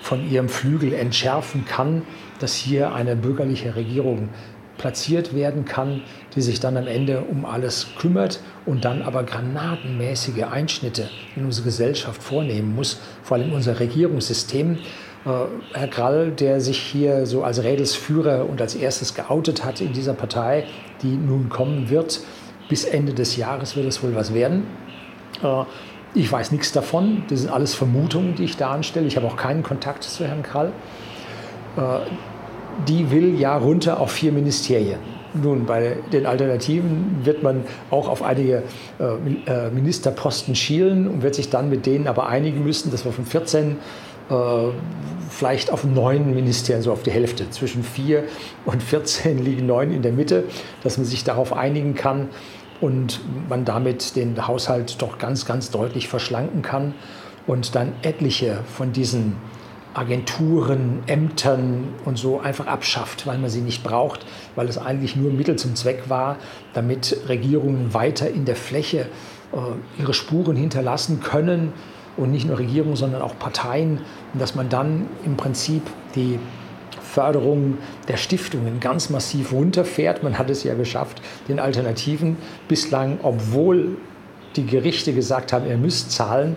von 0.00 0.26
ihrem 0.30 0.48
Flügel 0.48 0.94
entschärfen 0.94 1.66
kann, 1.66 2.00
dass 2.38 2.54
hier 2.54 2.94
eine 2.94 3.14
bürgerliche 3.14 3.76
Regierung 3.76 4.30
platziert 4.78 5.34
werden 5.34 5.66
kann, 5.66 6.00
die 6.34 6.40
sich 6.40 6.58
dann 6.58 6.78
am 6.78 6.86
Ende 6.86 7.20
um 7.20 7.44
alles 7.44 7.88
kümmert 7.98 8.40
und 8.64 8.86
dann 8.86 9.02
aber 9.02 9.22
granatenmäßige 9.24 10.44
Einschnitte 10.44 11.10
in 11.34 11.44
unsere 11.44 11.66
Gesellschaft 11.66 12.22
vornehmen 12.22 12.74
muss, 12.74 12.98
vor 13.22 13.36
allem 13.36 13.52
unser 13.52 13.80
Regierungssystem. 13.80 14.78
Äh, 15.26 15.30
Herr 15.74 15.88
Krall, 15.88 16.30
der 16.30 16.62
sich 16.62 16.78
hier 16.78 17.26
so 17.26 17.44
als 17.44 17.62
Rädelsführer 17.62 18.48
und 18.48 18.62
als 18.62 18.74
erstes 18.74 19.14
geoutet 19.14 19.62
hat 19.62 19.82
in 19.82 19.92
dieser 19.92 20.14
Partei, 20.14 20.64
die 21.02 21.16
nun 21.16 21.50
kommen 21.50 21.90
wird, 21.90 22.20
bis 22.70 22.84
Ende 22.84 23.12
des 23.12 23.36
Jahres 23.36 23.76
wird 23.76 23.86
es 23.86 24.02
wohl 24.02 24.14
was 24.14 24.32
werden. 24.32 24.64
Äh, 26.16 26.20
ich 26.20 26.30
weiß 26.30 26.52
nichts 26.52 26.72
davon. 26.72 27.22
Das 27.28 27.40
sind 27.40 27.50
alles 27.50 27.74
Vermutungen, 27.74 28.34
die 28.34 28.44
ich 28.44 28.56
da 28.56 28.70
anstelle. 28.70 29.06
Ich 29.06 29.16
habe 29.16 29.26
auch 29.26 29.36
keinen 29.36 29.62
Kontakt 29.62 30.04
zu 30.04 30.24
Herrn 30.26 30.42
Krall. 30.42 30.72
Äh, 31.76 31.80
die 32.88 33.10
will 33.10 33.40
ja 33.40 33.56
runter 33.56 34.00
auf 34.00 34.12
vier 34.12 34.32
Ministerien. 34.32 34.98
Nun, 35.32 35.66
bei 35.66 35.96
den 36.12 36.26
Alternativen 36.26 37.20
wird 37.24 37.42
man 37.42 37.64
auch 37.90 38.08
auf 38.08 38.22
einige 38.22 38.62
äh, 38.98 39.70
Ministerposten 39.70 40.54
schielen 40.54 41.08
und 41.08 41.22
wird 41.22 41.34
sich 41.34 41.50
dann 41.50 41.68
mit 41.68 41.86
denen 41.86 42.06
aber 42.06 42.26
einigen 42.26 42.64
müssen, 42.64 42.90
dass 42.90 43.04
wir 43.04 43.12
von 43.12 43.26
14 43.26 43.76
vielleicht 45.30 45.72
auf 45.72 45.84
neun 45.84 46.34
Ministerien, 46.34 46.82
so 46.82 46.90
auf 46.90 47.04
die 47.04 47.12
Hälfte. 47.12 47.48
Zwischen 47.50 47.84
vier 47.84 48.24
und 48.64 48.82
14 48.82 49.38
liegen 49.38 49.66
neun 49.66 49.92
in 49.92 50.02
der 50.02 50.10
Mitte, 50.10 50.42
dass 50.82 50.98
man 50.98 51.06
sich 51.06 51.22
darauf 51.22 51.52
einigen 51.52 51.94
kann, 51.94 52.28
und 52.80 53.20
man 53.48 53.64
damit 53.64 54.16
den 54.16 54.46
Haushalt 54.46 55.00
doch 55.00 55.18
ganz, 55.18 55.46
ganz 55.46 55.70
deutlich 55.70 56.08
verschlanken 56.08 56.62
kann 56.62 56.94
und 57.46 57.74
dann 57.74 57.92
etliche 58.02 58.60
von 58.66 58.92
diesen 58.92 59.36
Agenturen, 59.94 61.02
Ämtern 61.06 61.88
und 62.04 62.18
so 62.18 62.38
einfach 62.38 62.66
abschafft, 62.66 63.26
weil 63.26 63.38
man 63.38 63.48
sie 63.48 63.62
nicht 63.62 63.82
braucht, 63.82 64.26
weil 64.54 64.68
es 64.68 64.76
eigentlich 64.76 65.16
nur 65.16 65.32
Mittel 65.32 65.56
zum 65.56 65.74
Zweck 65.74 66.10
war, 66.10 66.36
damit 66.74 67.16
Regierungen 67.28 67.94
weiter 67.94 68.28
in 68.28 68.44
der 68.44 68.56
Fläche 68.56 69.06
äh, 69.52 70.00
ihre 70.00 70.12
Spuren 70.12 70.54
hinterlassen 70.54 71.20
können 71.22 71.72
und 72.18 72.30
nicht 72.30 72.46
nur 72.46 72.58
Regierungen, 72.58 72.96
sondern 72.96 73.22
auch 73.22 73.38
Parteien, 73.38 74.00
und 74.34 74.40
dass 74.40 74.54
man 74.54 74.68
dann 74.68 75.06
im 75.24 75.38
Prinzip 75.38 75.82
die 76.14 76.38
Förderung 77.16 77.78
der 78.08 78.16
Stiftungen 78.18 78.78
ganz 78.78 79.08
massiv 79.08 79.52
runterfährt. 79.52 80.22
Man 80.22 80.36
hat 80.36 80.50
es 80.50 80.64
ja 80.64 80.74
geschafft, 80.74 81.22
den 81.48 81.58
Alternativen 81.58 82.36
bislang, 82.68 83.20
obwohl 83.22 83.96
die 84.54 84.66
Gerichte 84.66 85.14
gesagt 85.14 85.54
haben, 85.54 85.66
ihr 85.66 85.78
müsst 85.78 86.12
zahlen, 86.12 86.56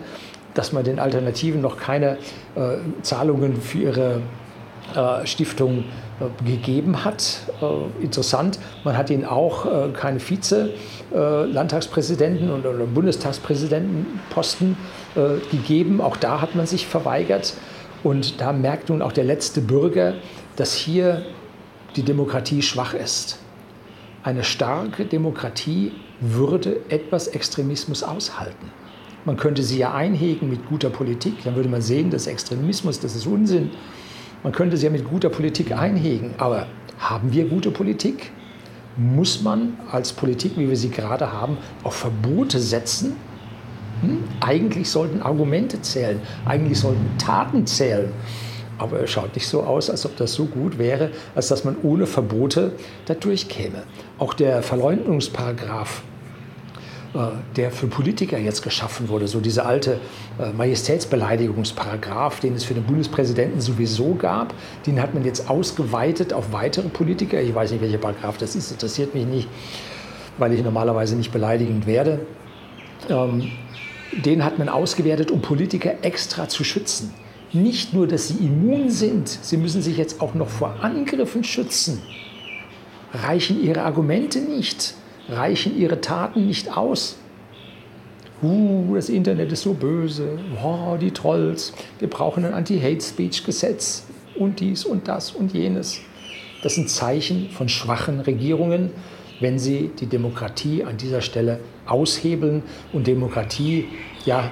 dass 0.52 0.74
man 0.74 0.84
den 0.84 0.98
Alternativen 0.98 1.62
noch 1.62 1.78
keine 1.78 2.18
äh, 2.56 2.76
Zahlungen 3.00 3.62
für 3.62 3.78
ihre 3.78 4.20
äh, 4.94 5.26
Stiftung 5.26 5.84
äh, 6.20 6.26
gegeben 6.44 7.06
hat. 7.06 7.40
Äh, 7.62 8.04
interessant, 8.04 8.58
man 8.84 8.98
hat 8.98 9.08
ihnen 9.08 9.24
auch 9.24 9.64
äh, 9.64 9.88
keine 9.94 10.20
Vize-Landtagspräsidenten 10.20 12.50
oder 12.50 12.72
Bundestagspräsidentenposten 12.72 14.76
gegeben. 15.50 16.02
Auch 16.02 16.16
da 16.16 16.42
hat 16.42 16.54
man 16.54 16.66
sich 16.66 16.86
verweigert. 16.86 17.54
Und 18.02 18.40
da 18.40 18.52
merkt 18.52 18.88
nun 18.88 19.02
auch 19.02 19.12
der 19.12 19.24
letzte 19.24 19.60
Bürger, 19.60 20.14
dass 20.56 20.74
hier 20.74 21.24
die 21.96 22.02
Demokratie 22.02 22.62
schwach 22.62 22.94
ist. 22.94 23.38
Eine 24.22 24.44
starke 24.44 25.04
Demokratie 25.04 25.92
würde 26.20 26.80
etwas 26.88 27.28
Extremismus 27.28 28.02
aushalten. 28.02 28.70
Man 29.24 29.36
könnte 29.36 29.62
sie 29.62 29.78
ja 29.78 29.94
einhegen 29.94 30.48
mit 30.48 30.66
guter 30.68 30.90
Politik, 30.90 31.44
dann 31.44 31.56
würde 31.56 31.68
man 31.68 31.82
sehen, 31.82 32.10
dass 32.10 32.26
Extremismus, 32.26 33.00
das 33.00 33.16
ist 33.16 33.26
Unsinn. 33.26 33.70
Man 34.42 34.52
könnte 34.52 34.76
sie 34.76 34.86
ja 34.86 34.92
mit 34.92 35.04
guter 35.04 35.28
Politik 35.28 35.72
einhegen, 35.72 36.34
aber 36.38 36.66
haben 36.98 37.32
wir 37.32 37.46
gute 37.46 37.70
Politik? 37.70 38.30
Muss 38.96 39.42
man 39.42 39.78
als 39.90 40.12
Politik, 40.12 40.52
wie 40.56 40.68
wir 40.68 40.76
sie 40.76 40.90
gerade 40.90 41.32
haben, 41.32 41.58
auf 41.82 41.94
Verbote 41.94 42.58
setzen? 42.58 43.16
Hm? 44.02 44.24
Eigentlich 44.40 44.90
sollten 44.90 45.22
Argumente 45.22 45.80
zählen, 45.82 46.20
eigentlich 46.44 46.78
sollten 46.78 47.06
Taten 47.18 47.66
zählen. 47.66 48.10
Aber 48.80 49.02
es 49.02 49.10
schaut 49.10 49.34
nicht 49.34 49.46
so 49.46 49.62
aus, 49.62 49.90
als 49.90 50.06
ob 50.06 50.16
das 50.16 50.32
so 50.32 50.46
gut 50.46 50.78
wäre, 50.78 51.10
als 51.34 51.48
dass 51.48 51.64
man 51.64 51.76
ohne 51.82 52.06
Verbote 52.06 52.72
da 53.04 53.12
durchkäme. 53.12 53.82
Auch 54.18 54.32
der 54.32 54.62
Verleumdungsparagraf, 54.62 56.02
äh, 57.12 57.18
der 57.56 57.72
für 57.72 57.88
Politiker 57.88 58.38
jetzt 58.38 58.62
geschaffen 58.62 59.10
wurde, 59.10 59.28
so 59.28 59.40
dieser 59.40 59.66
alte 59.66 60.00
äh, 60.38 60.50
Majestätsbeleidigungsparagraf, 60.52 62.40
den 62.40 62.54
es 62.54 62.64
für 62.64 62.72
den 62.72 62.84
Bundespräsidenten 62.84 63.60
sowieso 63.60 64.14
gab, 64.14 64.54
den 64.86 65.02
hat 65.02 65.12
man 65.12 65.26
jetzt 65.26 65.50
ausgeweitet 65.50 66.32
auf 66.32 66.52
weitere 66.52 66.88
Politiker. 66.88 67.38
Ich 67.38 67.54
weiß 67.54 67.72
nicht, 67.72 67.82
welcher 67.82 67.98
Paragraph 67.98 68.38
das 68.38 68.56
ist, 68.56 68.70
interessiert 68.70 69.14
mich 69.14 69.26
nicht, 69.26 69.48
weil 70.38 70.54
ich 70.54 70.64
normalerweise 70.64 71.16
nicht 71.16 71.32
beleidigend 71.32 71.86
werde. 71.86 72.20
Ähm, 73.10 73.52
den 74.24 74.42
hat 74.42 74.58
man 74.58 74.70
ausgewertet, 74.70 75.30
um 75.30 75.42
Politiker 75.42 75.92
extra 76.02 76.48
zu 76.48 76.64
schützen 76.64 77.12
nicht 77.52 77.94
nur, 77.94 78.06
dass 78.06 78.28
sie 78.28 78.44
immun 78.44 78.90
sind, 78.90 79.28
sie 79.28 79.56
müssen 79.56 79.82
sich 79.82 79.96
jetzt 79.96 80.20
auch 80.20 80.34
noch 80.34 80.48
vor 80.48 80.76
Angriffen 80.82 81.44
schützen. 81.44 82.00
Reichen 83.12 83.62
ihre 83.62 83.82
Argumente 83.82 84.38
nicht, 84.40 84.94
reichen 85.28 85.78
ihre 85.78 86.00
Taten 86.00 86.46
nicht 86.46 86.76
aus. 86.76 87.16
Uh, 88.42 88.94
das 88.94 89.08
Internet 89.08 89.52
ist 89.52 89.62
so 89.62 89.74
böse, 89.74 90.38
oh, 90.64 90.96
die 90.98 91.10
Trolls, 91.10 91.74
wir 91.98 92.08
brauchen 92.08 92.44
ein 92.44 92.54
Anti-Hate-Speech-Gesetz 92.54 94.04
und 94.38 94.60
dies 94.60 94.84
und 94.84 95.08
das 95.08 95.32
und 95.32 95.52
jenes. 95.52 96.00
Das 96.62 96.76
sind 96.76 96.88
Zeichen 96.88 97.50
von 97.50 97.68
schwachen 97.68 98.20
Regierungen, 98.20 98.90
wenn 99.40 99.58
sie 99.58 99.90
die 99.98 100.06
Demokratie 100.06 100.84
an 100.84 100.96
dieser 100.96 101.20
Stelle 101.20 101.60
aushebeln 101.86 102.62
und 102.92 103.06
Demokratie 103.06 103.88
ja 104.24 104.50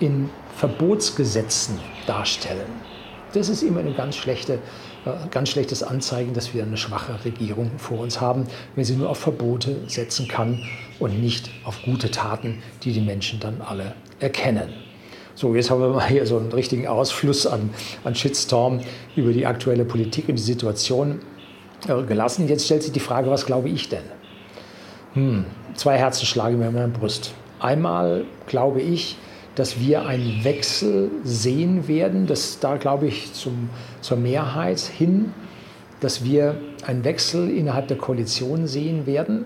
in 0.00 0.30
Verbotsgesetzen 0.56 1.78
darstellen. 2.06 2.70
Das 3.32 3.48
ist 3.48 3.62
immer 3.62 3.80
eine 3.80 3.94
ganz 3.94 4.16
schlechte 4.16 4.58
äh, 5.04 5.10
ganz 5.30 5.48
schlechtes 5.48 5.82
Anzeigen, 5.82 6.32
dass 6.32 6.54
wir 6.54 6.62
eine 6.62 6.76
schwache 6.76 7.24
Regierung 7.24 7.72
vor 7.76 7.98
uns 7.98 8.20
haben, 8.20 8.46
wenn 8.76 8.84
sie 8.84 8.94
nur 8.94 9.10
auf 9.10 9.18
Verbote 9.18 9.76
setzen 9.88 10.28
kann 10.28 10.62
und 11.00 11.20
nicht 11.20 11.50
auf 11.64 11.82
gute 11.82 12.10
Taten, 12.10 12.62
die 12.84 12.92
die 12.92 13.00
Menschen 13.00 13.40
dann 13.40 13.60
alle 13.60 13.94
erkennen. 14.20 14.72
So, 15.34 15.56
jetzt 15.56 15.70
haben 15.70 15.80
wir 15.80 15.88
mal 15.88 16.06
hier 16.06 16.24
so 16.26 16.38
einen 16.38 16.52
richtigen 16.52 16.86
Ausfluss 16.86 17.46
an, 17.46 17.70
an 18.04 18.14
Shitstorm 18.14 18.80
über 19.16 19.32
die 19.32 19.44
aktuelle 19.44 19.84
Politik 19.84 20.28
und 20.28 20.36
die 20.36 20.42
Situation 20.42 21.20
äh, 21.88 22.02
gelassen. 22.02 22.46
Jetzt 22.46 22.66
stellt 22.66 22.84
sich 22.84 22.92
die 22.92 23.00
Frage, 23.00 23.28
was 23.28 23.44
glaube 23.44 23.70
ich 23.70 23.88
denn? 23.88 24.04
Hm, 25.14 25.46
zwei 25.74 25.98
Herzen 25.98 26.26
schlagen 26.26 26.60
mir 26.60 26.68
in 26.68 26.74
meiner 26.74 26.88
Brust. 26.88 27.34
Einmal 27.58 28.24
glaube 28.46 28.80
ich, 28.80 29.16
dass 29.54 29.80
wir 29.80 30.06
einen 30.06 30.44
Wechsel 30.44 31.10
sehen 31.24 31.88
werden, 31.88 32.26
dass 32.26 32.58
da 32.60 32.76
glaube 32.76 33.06
ich 33.06 33.32
zum, 33.32 33.70
zur 34.00 34.16
Mehrheit 34.16 34.80
hin, 34.80 35.32
dass 36.00 36.24
wir 36.24 36.56
einen 36.86 37.04
Wechsel 37.04 37.50
innerhalb 37.50 37.88
der 37.88 37.98
Koalition 37.98 38.66
sehen 38.66 39.06
werden. 39.06 39.44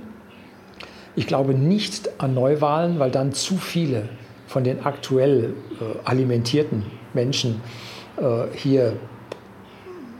Ich 1.17 1.27
glaube 1.27 1.55
nicht 1.55 2.21
an 2.21 2.35
Neuwahlen, 2.35 2.99
weil 2.99 3.11
dann 3.11 3.33
zu 3.33 3.57
viele 3.57 4.09
von 4.47 4.65
den 4.65 4.85
aktuell 4.85 5.55
äh, 5.81 6.09
alimentierten 6.09 6.85
Menschen 7.13 7.61
äh, 8.17 8.45
hier 8.55 8.95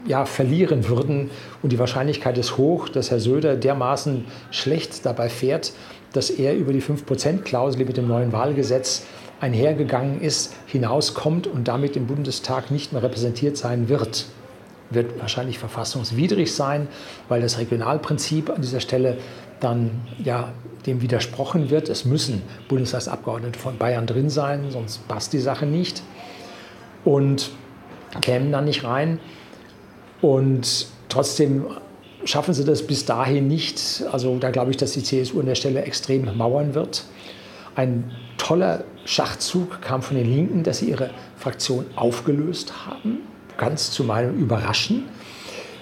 ja, 0.05 0.25
verlieren 0.25 0.87
würden. 0.87 1.29
Und 1.61 1.71
die 1.71 1.79
Wahrscheinlichkeit 1.79 2.37
ist 2.37 2.57
hoch, 2.57 2.89
dass 2.89 3.11
Herr 3.11 3.19
Söder 3.19 3.55
dermaßen 3.55 4.25
schlecht 4.51 5.05
dabei 5.05 5.29
fährt, 5.29 5.73
dass 6.13 6.29
er 6.29 6.55
über 6.55 6.73
die 6.73 6.81
5%-Klausel 6.81 7.85
mit 7.85 7.97
dem 7.97 8.07
neuen 8.07 8.31
Wahlgesetz 8.31 9.05
einhergegangen 9.39 10.21
ist, 10.21 10.55
hinauskommt 10.65 11.47
und 11.47 11.67
damit 11.67 11.95
im 11.95 12.07
Bundestag 12.07 12.71
nicht 12.71 12.93
mehr 12.93 13.03
repräsentiert 13.03 13.57
sein 13.57 13.89
wird. 13.89 14.25
Wird 14.89 15.19
wahrscheinlich 15.19 15.59
verfassungswidrig 15.59 16.53
sein, 16.53 16.87
weil 17.27 17.41
das 17.41 17.57
Regionalprinzip 17.57 18.49
an 18.49 18.61
dieser 18.61 18.79
Stelle 18.79 19.17
dann 19.59 19.91
ja, 20.23 20.53
dem 20.85 21.01
widersprochen 21.01 21.69
wird. 21.69 21.89
Es 21.89 22.05
müssen 22.05 22.41
Bundestagsabgeordnete 22.67 23.59
von 23.59 23.77
Bayern 23.77 24.07
drin 24.07 24.29
sein, 24.29 24.65
sonst 24.69 25.07
passt 25.07 25.33
die 25.33 25.39
Sache 25.39 25.65
nicht. 25.65 26.01
Und 27.03 27.51
kämen 28.21 28.51
dann 28.51 28.65
nicht 28.65 28.83
rein. 28.83 29.19
Und 30.21 30.87
trotzdem 31.09 31.65
schaffen 32.25 32.53
sie 32.53 32.65
das 32.65 32.85
bis 32.85 33.05
dahin 33.05 33.47
nicht. 33.47 34.03
Also 34.11 34.37
da 34.39 34.49
glaube 34.49 34.71
ich, 34.71 34.77
dass 34.77 34.93
die 34.93 35.03
CSU 35.03 35.39
an 35.39 35.45
der 35.45 35.55
Stelle 35.55 35.83
extrem 35.83 36.35
mauern 36.37 36.73
wird. 36.73 37.03
Ein 37.77 38.09
toller 38.37 38.85
Schachzug 39.05 39.83
kam 39.83 40.01
von 40.01 40.17
den 40.17 40.25
Linken, 40.25 40.63
dass 40.63 40.79
sie 40.79 40.89
ihre 40.89 41.11
Fraktion 41.37 41.85
aufgelöst 41.95 42.73
haben, 42.87 43.19
ganz 43.55 43.91
zu 43.91 44.03
meinem 44.03 44.35
Überraschen. 44.35 45.03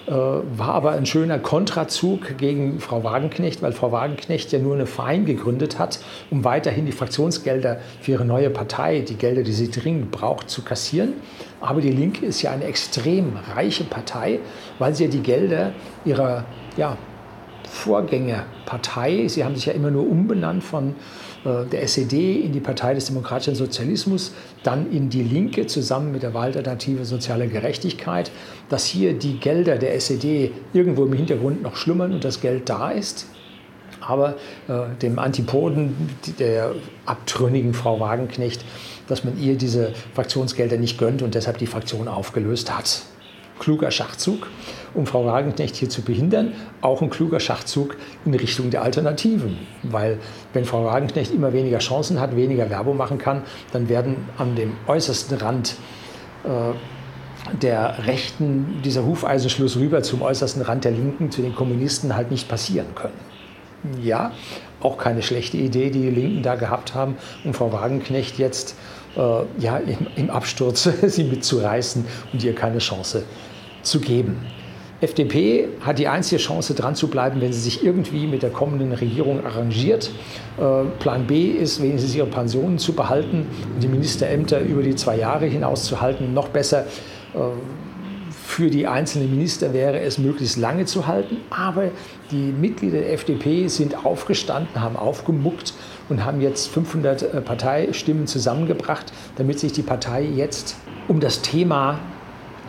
Äh, 0.06 0.12
war 0.12 0.74
aber 0.74 0.90
ein 0.90 1.06
schöner 1.06 1.38
Kontrazug 1.38 2.36
gegen 2.36 2.80
Frau 2.80 3.02
Wagenknecht, 3.02 3.62
weil 3.62 3.72
Frau 3.72 3.92
Wagenknecht 3.92 4.52
ja 4.52 4.58
nur 4.58 4.74
eine 4.74 4.84
Verein 4.84 5.24
gegründet 5.24 5.78
hat, 5.78 5.98
um 6.30 6.44
weiterhin 6.44 6.84
die 6.84 6.92
Fraktionsgelder 6.92 7.80
für 8.02 8.12
ihre 8.12 8.26
neue 8.26 8.50
Partei, 8.50 9.00
die 9.00 9.16
Gelder, 9.16 9.42
die 9.42 9.54
sie 9.54 9.70
dringend 9.70 10.10
braucht, 10.10 10.50
zu 10.50 10.60
kassieren. 10.60 11.14
Aber 11.62 11.80
die 11.80 11.92
Linke 11.92 12.26
ist 12.26 12.42
ja 12.42 12.50
eine 12.50 12.64
extrem 12.64 13.38
reiche 13.54 13.84
Partei, 13.84 14.40
weil 14.78 14.94
sie 14.94 15.04
ja 15.04 15.10
die 15.10 15.22
Gelder 15.22 15.72
ihrer 16.04 16.44
ja, 16.76 16.98
Vorgängerpartei, 17.66 19.28
sie 19.28 19.44
haben 19.44 19.56
sich 19.56 19.64
ja 19.64 19.72
immer 19.72 19.90
nur 19.90 20.06
umbenannt 20.06 20.62
von 20.62 20.94
der 21.44 21.82
SED 21.86 22.40
in 22.40 22.52
die 22.52 22.60
Partei 22.60 22.94
des 22.94 23.06
demokratischen 23.06 23.54
Sozialismus, 23.54 24.32
dann 24.62 24.90
in 24.90 25.10
die 25.10 25.22
Linke 25.22 25.66
zusammen 25.66 26.12
mit 26.12 26.22
der 26.22 26.34
Wahlalternative 26.34 27.04
Soziale 27.04 27.48
Gerechtigkeit, 27.48 28.30
dass 28.68 28.84
hier 28.84 29.14
die 29.14 29.38
Gelder 29.38 29.76
der 29.76 29.94
SED 29.94 30.52
irgendwo 30.72 31.04
im 31.04 31.12
Hintergrund 31.12 31.62
noch 31.62 31.76
schlummern 31.76 32.12
und 32.12 32.24
das 32.24 32.40
Geld 32.40 32.68
da 32.68 32.90
ist, 32.90 33.26
aber 34.00 34.34
äh, 34.68 34.94
dem 35.00 35.18
Antipoden 35.18 35.94
der 36.38 36.74
abtrünnigen 37.04 37.74
Frau 37.74 38.00
Wagenknecht, 38.00 38.64
dass 39.08 39.24
man 39.24 39.38
ihr 39.40 39.56
diese 39.56 39.92
Fraktionsgelder 40.14 40.76
nicht 40.76 40.98
gönnt 40.98 41.22
und 41.22 41.34
deshalb 41.34 41.58
die 41.58 41.66
Fraktion 41.66 42.08
aufgelöst 42.08 42.76
hat. 42.76 43.02
Kluger 43.58 43.90
Schachzug 43.90 44.48
um 44.96 45.06
Frau 45.06 45.26
Wagenknecht 45.26 45.76
hier 45.76 45.88
zu 45.88 46.02
behindern, 46.02 46.52
auch 46.80 47.02
ein 47.02 47.10
kluger 47.10 47.38
Schachzug 47.38 47.96
in 48.24 48.34
Richtung 48.34 48.70
der 48.70 48.82
Alternativen. 48.82 49.58
Weil 49.82 50.18
wenn 50.52 50.64
Frau 50.64 50.84
Wagenknecht 50.84 51.32
immer 51.32 51.52
weniger 51.52 51.78
Chancen 51.78 52.20
hat, 52.20 52.34
weniger 52.34 52.70
Werbung 52.70 52.96
machen 52.96 53.18
kann, 53.18 53.42
dann 53.72 53.88
werden 53.88 54.16
an 54.38 54.56
dem 54.56 54.72
äußersten 54.86 55.36
Rand 55.38 55.76
äh, 56.44 56.72
der 57.62 58.06
Rechten 58.06 58.80
dieser 58.84 59.04
Hufeisenschluss 59.04 59.76
rüber 59.76 60.02
zum 60.02 60.22
äußersten 60.22 60.62
Rand 60.62 60.84
der 60.84 60.92
Linken, 60.92 61.30
zu 61.30 61.42
den 61.42 61.54
Kommunisten 61.54 62.16
halt 62.16 62.30
nicht 62.30 62.48
passieren 62.48 62.88
können. 62.94 63.14
Ja, 64.02 64.32
auch 64.80 64.98
keine 64.98 65.22
schlechte 65.22 65.58
Idee, 65.58 65.90
die 65.90 66.00
die 66.00 66.10
Linken 66.10 66.42
da 66.42 66.56
gehabt 66.56 66.94
haben, 66.94 67.16
um 67.44 67.54
Frau 67.54 67.72
Wagenknecht 67.72 68.38
jetzt 68.38 68.74
äh, 69.16 69.20
ja, 69.58 69.76
im, 69.76 70.06
im 70.16 70.30
Absturz 70.30 70.88
sie 71.02 71.24
mitzureißen 71.24 72.04
und 72.32 72.42
ihr 72.42 72.54
keine 72.54 72.78
Chance 72.78 73.24
zu 73.82 74.00
geben. 74.00 74.38
FDP 75.00 75.68
hat 75.80 75.98
die 75.98 76.08
einzige 76.08 76.40
Chance, 76.40 76.74
dran 76.74 76.94
zu 76.94 77.08
bleiben, 77.08 77.40
wenn 77.40 77.52
sie 77.52 77.60
sich 77.60 77.84
irgendwie 77.84 78.26
mit 78.26 78.42
der 78.42 78.50
kommenden 78.50 78.92
Regierung 78.92 79.44
arrangiert. 79.44 80.10
Äh, 80.58 80.84
Plan 80.98 81.26
B 81.26 81.50
ist, 81.50 81.82
wenigstens 81.82 82.14
ihre 82.14 82.26
Pensionen 82.26 82.78
zu 82.78 82.94
behalten 82.94 83.46
und 83.74 83.82
die 83.82 83.88
Ministerämter 83.88 84.60
über 84.60 84.82
die 84.82 84.94
zwei 84.94 85.18
Jahre 85.18 85.46
hinaus 85.46 85.84
zu 85.84 86.00
halten. 86.00 86.32
Noch 86.32 86.48
besser 86.48 86.86
äh, 87.34 87.38
für 88.46 88.70
die 88.70 88.86
einzelnen 88.86 89.30
Minister 89.30 89.74
wäre 89.74 90.00
es, 90.00 90.16
möglichst 90.16 90.56
lange 90.56 90.86
zu 90.86 91.06
halten. 91.06 91.38
Aber 91.50 91.90
die 92.30 92.52
Mitglieder 92.58 93.00
der 93.00 93.12
FDP 93.12 93.68
sind 93.68 94.06
aufgestanden, 94.06 94.80
haben 94.80 94.96
aufgemuckt 94.96 95.74
und 96.08 96.24
haben 96.24 96.40
jetzt 96.40 96.68
500 96.68 97.22
äh, 97.22 97.40
Parteistimmen 97.42 98.26
zusammengebracht, 98.26 99.12
damit 99.36 99.60
sich 99.60 99.72
die 99.72 99.82
Partei 99.82 100.22
jetzt 100.22 100.76
um 101.06 101.20
das 101.20 101.42
Thema 101.42 101.98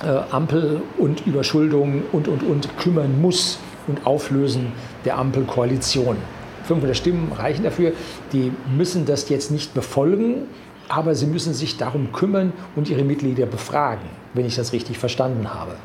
äh, 0.03 0.07
Ampel 0.31 0.81
und 0.97 1.25
Überschuldung 1.25 2.03
und, 2.11 2.27
und, 2.27 2.43
und 2.43 2.77
kümmern 2.77 3.21
muss 3.21 3.59
und 3.87 4.05
Auflösen 4.05 4.71
der 5.05 5.17
Ampelkoalition. 5.17 6.17
500 6.63 6.95
Stimmen 6.95 7.31
reichen 7.31 7.63
dafür. 7.63 7.93
Die 8.33 8.51
müssen 8.75 9.05
das 9.05 9.29
jetzt 9.29 9.51
nicht 9.51 9.73
befolgen, 9.73 10.43
aber 10.89 11.15
sie 11.15 11.25
müssen 11.25 11.53
sich 11.53 11.77
darum 11.77 12.11
kümmern 12.11 12.53
und 12.75 12.89
ihre 12.89 13.03
Mitglieder 13.03 13.45
befragen, 13.45 14.07
wenn 14.33 14.45
ich 14.45 14.55
das 14.55 14.73
richtig 14.73 14.97
verstanden 14.97 15.53
habe. 15.53 15.75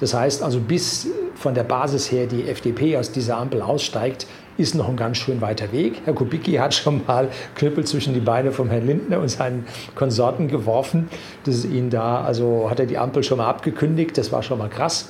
Das 0.00 0.14
heißt 0.14 0.42
also, 0.42 0.60
bis 0.60 1.08
von 1.34 1.54
der 1.54 1.64
Basis 1.64 2.10
her 2.10 2.26
die 2.26 2.48
FDP 2.48 2.96
aus 2.96 3.12
dieser 3.12 3.36
Ampel 3.38 3.62
aussteigt, 3.62 4.26
ist 4.56 4.74
noch 4.74 4.88
ein 4.88 4.96
ganz 4.96 5.18
schön 5.18 5.40
weiter 5.40 5.72
Weg. 5.72 6.02
Herr 6.04 6.14
Kubicki 6.14 6.52
hat 6.52 6.74
schon 6.74 7.02
mal 7.06 7.28
Knüppel 7.56 7.84
zwischen 7.84 8.14
die 8.14 8.20
Beine 8.20 8.52
von 8.52 8.70
Herrn 8.70 8.86
Lindner 8.86 9.20
und 9.20 9.28
seinen 9.28 9.66
Konsorten 9.94 10.48
geworfen. 10.48 11.08
Das 11.44 11.56
ist 11.56 11.64
ihn 11.64 11.90
da, 11.90 12.22
also 12.22 12.70
hat 12.70 12.78
er 12.78 12.86
die 12.86 12.98
Ampel 12.98 13.22
schon 13.24 13.38
mal 13.38 13.48
abgekündigt, 13.48 14.16
das 14.16 14.32
war 14.32 14.42
schon 14.42 14.58
mal 14.58 14.68
krass. 14.68 15.08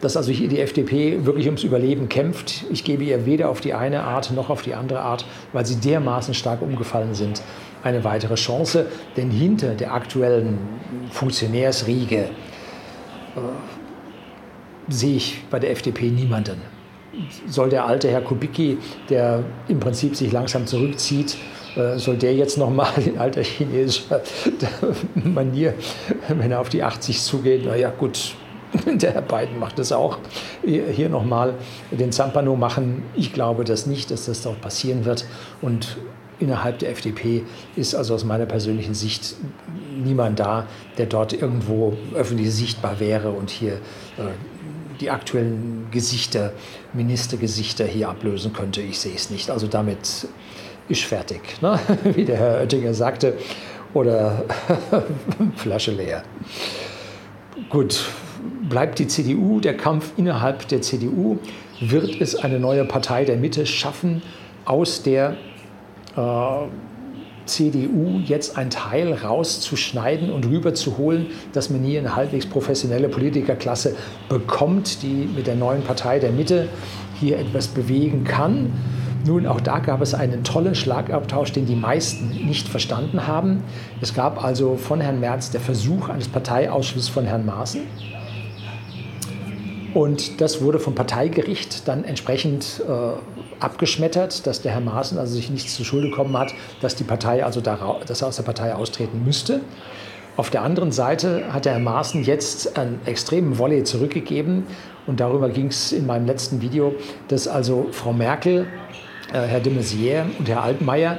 Dass 0.00 0.16
also 0.16 0.32
hier 0.32 0.48
die 0.48 0.60
FDP 0.60 1.26
wirklich 1.26 1.44
ums 1.44 1.62
Überleben 1.62 2.08
kämpft. 2.08 2.64
Ich 2.70 2.84
gebe 2.84 3.04
ihr 3.04 3.26
weder 3.26 3.50
auf 3.50 3.60
die 3.60 3.74
eine 3.74 4.04
Art 4.04 4.30
noch 4.30 4.48
auf 4.48 4.62
die 4.62 4.72
andere 4.72 5.00
Art, 5.00 5.26
weil 5.52 5.66
sie 5.66 5.76
dermaßen 5.76 6.32
stark 6.32 6.62
umgefallen 6.62 7.12
sind, 7.12 7.42
eine 7.82 8.02
weitere 8.02 8.36
Chance. 8.36 8.86
Denn 9.18 9.30
hinter 9.30 9.74
der 9.74 9.92
aktuellen 9.92 10.58
Funktionärsriege 11.10 12.16
äh, 12.16 12.28
sehe 14.88 15.16
ich 15.16 15.44
bei 15.50 15.58
der 15.58 15.72
FDP 15.72 16.08
niemanden 16.08 16.81
soll 17.46 17.68
der 17.68 17.86
alte 17.86 18.08
Herr 18.10 18.22
Kubicki, 18.22 18.78
der 19.08 19.44
im 19.68 19.80
Prinzip 19.80 20.16
sich 20.16 20.32
langsam 20.32 20.66
zurückzieht, 20.66 21.36
äh, 21.76 21.98
soll 21.98 22.16
der 22.16 22.34
jetzt 22.34 22.58
nochmal 22.58 22.92
in 23.04 23.18
alter 23.18 23.42
chinesischer 23.42 24.22
Manier, 25.14 25.74
wenn 26.28 26.50
er 26.50 26.60
auf 26.60 26.68
die 26.68 26.82
80 26.82 27.20
zugeht, 27.20 27.64
naja 27.64 27.90
gut, 27.90 28.34
der 28.86 29.12
Herr 29.12 29.22
Biden 29.22 29.58
macht 29.58 29.78
das 29.78 29.92
auch, 29.92 30.18
hier 30.62 31.08
nochmal 31.08 31.54
den 31.90 32.12
Zampano 32.12 32.56
machen. 32.56 33.02
Ich 33.14 33.32
glaube 33.32 33.64
das 33.64 33.86
nicht, 33.86 34.10
dass 34.10 34.26
das 34.26 34.42
dort 34.42 34.60
passieren 34.60 35.04
wird. 35.04 35.26
Und 35.60 35.98
innerhalb 36.38 36.78
der 36.78 36.90
FDP 36.90 37.44
ist 37.76 37.94
also 37.94 38.14
aus 38.14 38.24
meiner 38.24 38.46
persönlichen 38.46 38.94
Sicht 38.94 39.36
niemand 40.02 40.40
da, 40.40 40.66
der 40.98 41.06
dort 41.06 41.32
irgendwo 41.32 41.96
öffentlich 42.14 42.52
sichtbar 42.52 42.98
wäre 42.98 43.30
und 43.30 43.50
hier 43.50 43.74
äh, 43.74 44.51
die 45.02 45.10
aktuellen 45.10 45.88
Gesichter, 45.90 46.52
Ministergesichter 46.92 47.84
hier 47.84 48.08
ablösen 48.08 48.52
könnte. 48.52 48.80
Ich 48.80 49.00
sehe 49.00 49.14
es 49.14 49.30
nicht. 49.30 49.50
Also 49.50 49.66
damit 49.66 50.28
ist 50.88 51.02
fertig, 51.02 51.60
ne? 51.60 51.78
wie 52.04 52.24
der 52.24 52.36
Herr 52.36 52.60
Oettinger 52.60 52.94
sagte, 52.94 53.36
oder 53.94 54.44
Flasche 55.56 55.90
leer. 55.90 56.22
Gut, 57.68 58.06
bleibt 58.68 58.98
die 58.98 59.06
CDU, 59.06 59.60
der 59.60 59.76
Kampf 59.76 60.12
innerhalb 60.16 60.66
der 60.68 60.80
CDU, 60.80 61.38
wird 61.80 62.20
es 62.20 62.36
eine 62.36 62.58
neue 62.58 62.84
Partei 62.84 63.24
der 63.24 63.36
Mitte 63.36 63.66
schaffen, 63.66 64.22
aus 64.64 65.02
der 65.02 65.36
äh, 66.16 66.20
CDU 67.46 68.20
jetzt 68.24 68.56
ein 68.56 68.70
Teil 68.70 69.12
rauszuschneiden 69.12 70.30
und 70.30 70.46
rüberzuholen, 70.46 71.26
dass 71.52 71.70
man 71.70 71.82
hier 71.82 72.00
eine 72.00 72.16
halbwegs 72.16 72.46
professionelle 72.46 73.08
Politikerklasse 73.08 73.96
bekommt, 74.28 75.02
die 75.02 75.28
mit 75.34 75.46
der 75.46 75.54
neuen 75.54 75.82
Partei 75.82 76.18
der 76.18 76.32
Mitte 76.32 76.68
hier 77.20 77.38
etwas 77.38 77.68
bewegen 77.68 78.24
kann. 78.24 78.72
Nun, 79.24 79.46
auch 79.46 79.60
da 79.60 79.78
gab 79.78 80.00
es 80.02 80.14
einen 80.14 80.42
tollen 80.42 80.74
Schlagabtausch, 80.74 81.52
den 81.52 81.66
die 81.66 81.76
meisten 81.76 82.28
nicht 82.28 82.68
verstanden 82.68 83.28
haben. 83.28 83.62
Es 84.00 84.14
gab 84.14 84.42
also 84.42 84.76
von 84.76 85.00
Herrn 85.00 85.20
Merz 85.20 85.50
der 85.50 85.60
Versuch 85.60 86.08
eines 86.08 86.26
Parteiausschusses 86.26 87.08
von 87.08 87.24
Herrn 87.24 87.46
Maaßen. 87.46 87.82
Und 89.94 90.40
das 90.40 90.62
wurde 90.62 90.80
vom 90.80 90.94
Parteigericht 90.94 91.86
dann 91.86 92.04
entsprechend 92.04 92.82
äh, 92.88 93.31
abgeschmettert, 93.62 94.46
dass 94.46 94.62
der 94.62 94.72
Herr 94.72 94.80
Maaßen 94.80 95.18
also 95.18 95.34
sich 95.34 95.50
nichts 95.50 95.74
zu 95.74 95.84
Schulde 95.84 96.10
kommen 96.10 96.36
hat, 96.36 96.54
dass 96.80 96.94
die 96.94 97.04
Partei 97.04 97.44
also 97.44 97.60
da, 97.60 98.00
dass 98.06 98.22
er 98.22 98.28
aus 98.28 98.36
der 98.36 98.42
Partei 98.42 98.74
austreten 98.74 99.24
müsste. 99.24 99.60
Auf 100.36 100.48
der 100.48 100.62
anderen 100.62 100.92
Seite 100.92 101.52
hat 101.52 101.66
der 101.66 101.74
Herr 101.74 101.80
Maaßen 101.80 102.24
jetzt 102.24 102.78
einen 102.78 103.00
extremen 103.04 103.58
Volley 103.58 103.84
zurückgegeben. 103.84 104.66
Und 105.06 105.20
darüber 105.20 105.50
ging 105.50 105.66
es 105.66 105.92
in 105.92 106.06
meinem 106.06 106.26
letzten 106.26 106.62
Video, 106.62 106.94
dass 107.28 107.48
also 107.48 107.88
Frau 107.90 108.12
Merkel 108.12 108.66
äh, 109.32 109.40
Herr 109.40 109.60
de 109.60 109.72
Maizière 109.72 110.24
und 110.38 110.48
Herr 110.48 110.62
Altmaier, 110.62 111.18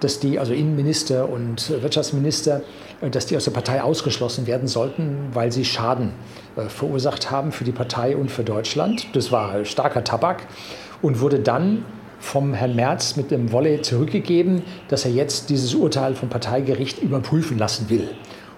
dass 0.00 0.18
die, 0.18 0.38
also 0.38 0.52
Innenminister 0.52 1.28
und 1.28 1.70
Wirtschaftsminister, 1.82 2.62
äh, 3.00 3.10
dass 3.10 3.26
die 3.26 3.36
aus 3.36 3.44
der 3.44 3.50
Partei 3.52 3.82
ausgeschlossen 3.82 4.46
werden 4.46 4.66
sollten, 4.66 5.28
weil 5.34 5.52
sie 5.52 5.64
Schaden 5.64 6.12
äh, 6.56 6.62
verursacht 6.62 7.30
haben 7.30 7.52
für 7.52 7.64
die 7.64 7.72
Partei 7.72 8.16
und 8.16 8.30
für 8.30 8.44
Deutschland. 8.44 9.06
Das 9.12 9.30
war 9.30 9.64
starker 9.64 10.02
Tabak 10.02 10.46
und 11.02 11.20
wurde 11.20 11.40
dann 11.40 11.84
vom 12.20 12.52
Herrn 12.54 12.74
Merz 12.74 13.16
mit 13.16 13.30
dem 13.30 13.52
Wolle 13.52 13.80
zurückgegeben, 13.82 14.62
dass 14.88 15.04
er 15.04 15.12
jetzt 15.12 15.50
dieses 15.50 15.74
Urteil 15.74 16.14
vom 16.14 16.28
Parteigericht 16.28 17.00
überprüfen 17.00 17.58
lassen 17.58 17.88
will. 17.90 18.08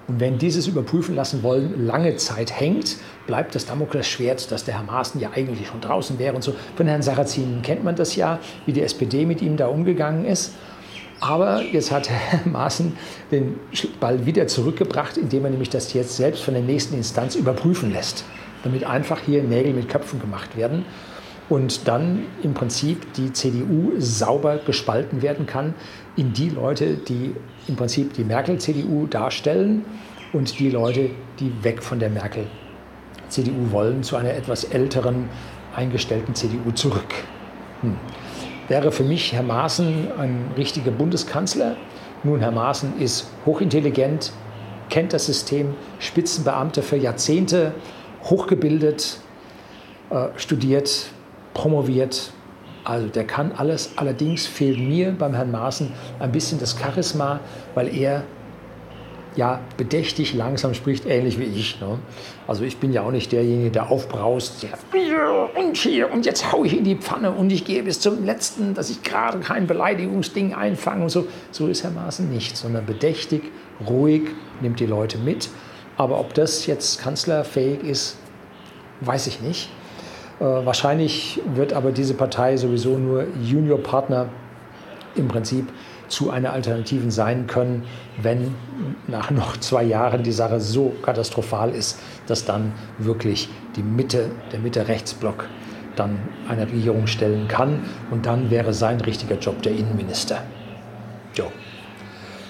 Und 0.09 0.18
wenn 0.18 0.38
dieses 0.38 0.66
überprüfen 0.66 1.14
lassen 1.14 1.42
wollen 1.42 1.87
lange 1.87 2.16
Zeit 2.16 2.59
hängt, 2.59 2.96
bleibt 3.26 3.55
das 3.55 3.66
Damoklesschwert, 3.66 4.50
dass 4.50 4.64
der 4.64 4.74
Herr 4.74 4.83
Maaßen 4.83 5.20
ja 5.20 5.31
eigentlich 5.35 5.68
schon 5.68 5.81
draußen 5.81 6.18
wäre 6.18 6.35
und 6.35 6.42
so. 6.42 6.55
Von 6.74 6.88
Herrn 6.88 7.03
Sarrazin 7.03 7.62
kennt 7.62 7.85
man 7.85 7.94
das 7.94 8.16
ja, 8.16 8.40
wie 8.66 8.72
die 8.72 8.83
SPD 8.83 9.24
mit 9.24 9.40
ihm 9.40 9.57
da 9.57 9.68
umgegangen 9.68 10.24
ist. 10.24 10.55
Aber 11.20 11.62
jetzt 11.62 11.92
hat 11.92 12.09
Herr 12.11 12.40
Maaßen 12.50 12.96
den 13.31 13.61
Ball 14.00 14.26
wieder 14.26 14.48
zurückgebracht, 14.48 15.16
indem 15.16 15.44
er 15.44 15.50
nämlich 15.50 15.70
das 15.70 15.92
jetzt 15.92 16.16
selbst 16.16 16.42
von 16.42 16.55
der 16.55 16.62
nächsten 16.62 16.96
Instanz 16.96 17.37
überprüfen 17.37 17.92
lässt, 17.92 18.24
damit 18.64 18.85
einfach 18.85 19.20
hier 19.20 19.42
Nägel 19.44 19.74
mit 19.74 19.88
Köpfen 19.88 20.18
gemacht 20.18 20.57
werden 20.57 20.87
und 21.51 21.89
dann 21.89 22.27
im 22.43 22.55
Prinzip 22.55 23.13
die 23.15 23.33
CDU 23.33 23.93
sauber 23.99 24.59
gespalten 24.65 25.21
werden 25.21 25.47
kann 25.47 25.75
in 26.17 26.33
die 26.33 26.49
Leute, 26.49 26.95
die 26.95 27.35
im 27.67 27.77
Prinzip 27.77 28.15
die 28.15 28.25
Merkel-CDU 28.25 29.07
darstellen 29.07 29.85
und 30.33 30.59
die 30.61 30.71
Leute, 30.71 31.11
die 31.41 31.53
weg 31.63 31.83
von 31.83 31.99
der 31.99 32.09
Merkel-CDU 32.09 33.73
wollen, 33.73 34.05
zu 34.05 34.17
einer 34.17 34.33
etwas 34.33 34.65
älteren, 34.65 35.29
eingestellten 35.75 36.35
CDU 36.35 36.71
zurück. 36.71 37.13
Hm. 37.83 37.97
Wäre 38.69 38.93
für 38.93 39.05
mich 39.05 39.33
Herr 39.33 39.43
Maaßen 39.43 40.13
ein 40.17 40.53
richtiger 40.57 40.93
Bundeskanzler? 40.93 41.77
Nun, 42.23 42.39
Herr 42.39 42.53
Maaßen 42.53 43.01
ist 43.01 43.29
hochintelligent, 43.45 44.33
kennt 44.89 45.13
das 45.13 45.27
System, 45.27 45.75
Spitzenbeamter 45.99 46.83
für 46.83 46.97
Jahrzehnte, 46.97 47.75
hochgebildet, 48.23 49.19
äh, 50.11 50.29
studiert, 50.37 51.11
promoviert. 51.55 52.33
Also 52.85 53.09
der 53.09 53.25
kann 53.25 53.53
alles. 53.53 53.93
Allerdings 53.97 54.47
fehlt 54.47 54.79
mir 54.79 55.13
beim 55.13 55.35
Herrn 55.35 55.51
Maaßen 55.51 55.93
ein 56.19 56.33
bisschen 56.33 56.59
das 56.59 56.79
Charisma, 56.79 57.41
weil 57.75 57.95
er 57.95 58.25
ja 59.37 59.61
bedächtig 59.77 60.35
langsam 60.35 60.75
spricht, 60.75 61.07
ähnlich 61.07 61.39
wie 61.39 61.45
ich. 61.45 61.81
Ne? 61.81 61.99
Also 62.47 62.65
ich 62.65 62.79
bin 62.79 62.93
ja 62.93 63.03
auch 63.03 63.13
nicht 63.13 63.31
derjenige, 63.33 63.71
der 63.71 63.91
aufbraust, 63.91 64.63
der 64.63 64.71
und 65.57 65.77
hier 65.77 66.13
und 66.13 66.27
jetzt 66.27 66.53
haue 66.53 66.67
ich 66.67 66.77
in 66.77 66.85
die 66.85 66.97
Pfanne 66.97 67.31
und 67.31 67.51
ich 67.53 67.65
gehe 67.65 67.83
bis 67.83 68.01
zum 68.01 68.25
letzten, 68.25 68.75
dass 68.75 68.91
ich 68.91 69.03
gerade 69.03 69.39
kein 69.41 69.67
Beleidigungsding 69.67 70.55
einfange 70.55 71.05
und 71.05 71.11
so. 71.11 71.27
So 71.51 71.69
ist 71.69 71.85
Herr 71.85 71.91
Maaßen 71.91 72.31
nicht, 72.31 72.57
sondern 72.57 72.87
bedächtig, 72.87 73.43
ruhig, 73.87 74.23
nimmt 74.61 74.81
die 74.81 74.87
Leute 74.87 75.19
mit. 75.19 75.49
Aber 75.97 76.19
ob 76.19 76.35
das 76.35 76.67
jetzt 76.67 77.01
kanzlerfähig 77.01 77.83
ist, 77.83 78.17
weiß 79.03 79.27
ich 79.27 79.41
nicht. 79.41 79.71
Äh, 80.40 80.44
wahrscheinlich 80.44 81.40
wird 81.55 81.72
aber 81.72 81.92
diese 81.92 82.14
Partei 82.14 82.57
sowieso 82.57 82.96
nur 82.96 83.26
Juniorpartner 83.42 84.29
im 85.14 85.29
Prinzip 85.29 85.68
zu 86.09 86.31
einer 86.31 86.53
Alternativen 86.53 87.11
sein 87.11 87.46
können, 87.46 87.85
wenn 88.20 88.55
nach 89.07 89.31
noch 89.31 89.57
zwei 89.59 89.85
Jahren 89.85 90.22
die 90.22 90.33
Sache 90.33 90.61
so 90.61 90.92
katastrophal 91.03 91.70
ist, 91.70 92.00
dass 92.26 92.44
dann 92.44 92.72
wirklich 92.98 93.48
die 93.76 93.83
Mitte, 93.83 94.31
der 94.53 94.59
Mitte-Rechtsblock 94.59 95.46
dann 95.94 96.18
eine 96.48 96.62
Regierung 96.62 97.07
stellen 97.07 97.46
kann 97.46 97.85
und 98.11 98.26
dann 98.26 98.50
wäre 98.50 98.72
sein 98.72 99.00
richtiger 99.00 99.37
Job 99.37 99.62
der 99.62 99.72
Innenminister. 99.72 100.42
Jo. 101.35 101.44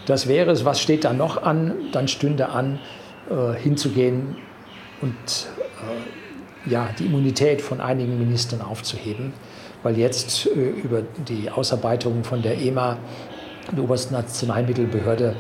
Das 0.07 0.29
wäre 0.29 0.51
es. 0.51 0.65
Was 0.65 0.81
steht 0.81 1.05
da 1.05 1.13
noch 1.13 1.43
an? 1.43 1.75
Dann 1.93 2.09
stünde 2.09 2.49
an, 2.51 2.79
äh, 3.31 3.59
hinzugehen 3.59 4.37
und 5.03 5.15
äh, 5.15 6.30
ja, 6.67 6.91
die 6.99 7.07
Immunität 7.07 7.63
von 7.63 7.81
einigen 7.81 8.19
Ministern 8.19 8.61
aufzuheben, 8.61 9.33
weil 9.83 9.97
jetzt 9.99 10.47
äh, 10.47 10.71
über 10.71 11.03
die 11.29 11.51
Ausarbeitung 11.51 12.23
von 12.25 12.43
der 12.43 12.61
EMA, 12.61 12.99
der 13.73 13.85
obersten 13.85 14.15
Arzneimittelbehörde 14.15 15.37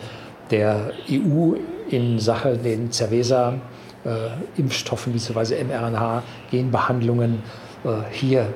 der 0.50 0.92
EU 1.11 1.54
in 1.90 2.18
Sache 2.18 2.56
den 2.56 2.90
Cerveza-Impfstoffen 2.92 5.12
bzw. 5.12 5.62
mRNA-Genbehandlungen 5.64 7.42
äh, 7.85 7.88
hier 8.11 8.46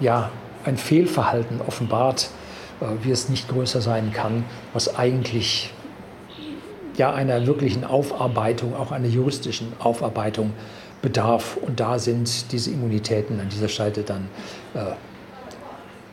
ja, 0.00 0.30
ein 0.64 0.76
Fehlverhalten 0.76 1.60
offenbart, 1.66 2.28
äh, 2.80 2.84
wie 3.02 3.10
es 3.10 3.28
nicht 3.28 3.48
größer 3.48 3.80
sein 3.80 4.12
kann, 4.12 4.44
was 4.72 4.96
eigentlich 4.96 5.72
ja 6.96 7.12
einer 7.12 7.44
wirklichen 7.46 7.84
Aufarbeitung, 7.84 8.76
auch 8.76 8.92
einer 8.92 9.08
juristischen 9.08 9.72
Aufarbeitung 9.78 10.52
bedarf. 11.02 11.56
Und 11.56 11.80
da 11.80 11.98
sind 11.98 12.52
diese 12.52 12.70
Immunitäten 12.70 13.40
an 13.40 13.48
dieser 13.48 13.68
Seite 13.68 14.02
dann 14.02 14.28
äh, 14.74 14.94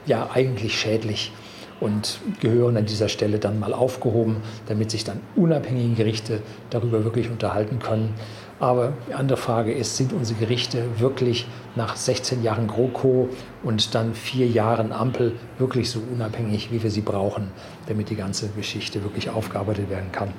ja 0.06 0.30
eigentlich 0.34 0.78
schädlich 0.80 1.32
und 1.80 2.19
gehören 2.39 2.78
an 2.78 2.86
dieser 2.86 3.10
Stelle 3.10 3.38
dann 3.39 3.60
mal 3.60 3.74
aufgehoben, 3.74 4.38
damit 4.67 4.91
sich 4.91 5.04
dann 5.04 5.19
unabhängige 5.36 5.95
Gerichte 5.95 6.41
darüber 6.69 7.04
wirklich 7.04 7.30
unterhalten 7.30 7.80
können. 7.80 8.13
Aber 8.60 8.93
die 9.10 9.13
andere 9.13 9.38
Frage 9.38 9.74
ist, 9.74 9.98
sind 9.98 10.13
unsere 10.13 10.39
Gerichte 10.39 10.86
wirklich 11.00 11.45
nach 11.76 11.98
16 11.98 12.41
Jahren 12.41 12.67
GroKo 12.67 13.28
und 13.63 13.93
dann 13.93 14.13
vier 14.13 14.48
Jahren 14.48 14.93
Ampel 14.93 15.34
wirklich 15.58 15.89
so 15.89 16.00
unabhängig, 16.13 16.71
wie 16.71 16.82
wir 16.82 16.89
sie 16.89 17.02
brauchen, 17.02 17.52
damit 17.88 18.10
die 18.10 18.15
ganze 18.15 18.48
Geschichte 18.50 19.04
wirklich 19.04 19.30
aufgearbeitet 19.30 19.89
werden 19.89 20.12
kann? 20.13 20.30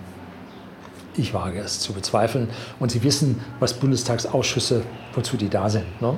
Ich 1.16 1.32
wage 1.32 1.60
es 1.60 1.80
zu 1.80 1.92
bezweifeln. 1.92 2.48
Und 2.78 2.90
Sie 2.90 3.02
wissen, 3.02 3.40
was 3.58 3.74
Bundestagsausschüsse, 3.74 4.82
wozu 5.14 5.36
die 5.36 5.48
da 5.48 5.68
sind. 5.68 6.00
Ne? 6.00 6.16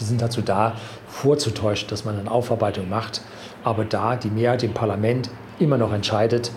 Die 0.00 0.04
sind 0.04 0.22
dazu 0.22 0.42
da, 0.42 0.76
vorzutäuschen, 1.08 1.88
dass 1.88 2.04
man 2.04 2.18
eine 2.18 2.30
Aufarbeitung 2.30 2.88
macht. 2.88 3.20
Aber 3.62 3.84
da 3.84 4.16
die 4.16 4.30
Mehrheit 4.30 4.62
im 4.62 4.72
Parlament 4.72 5.30
immer 5.58 5.78
noch 5.78 5.92
entscheidet, 5.92 6.50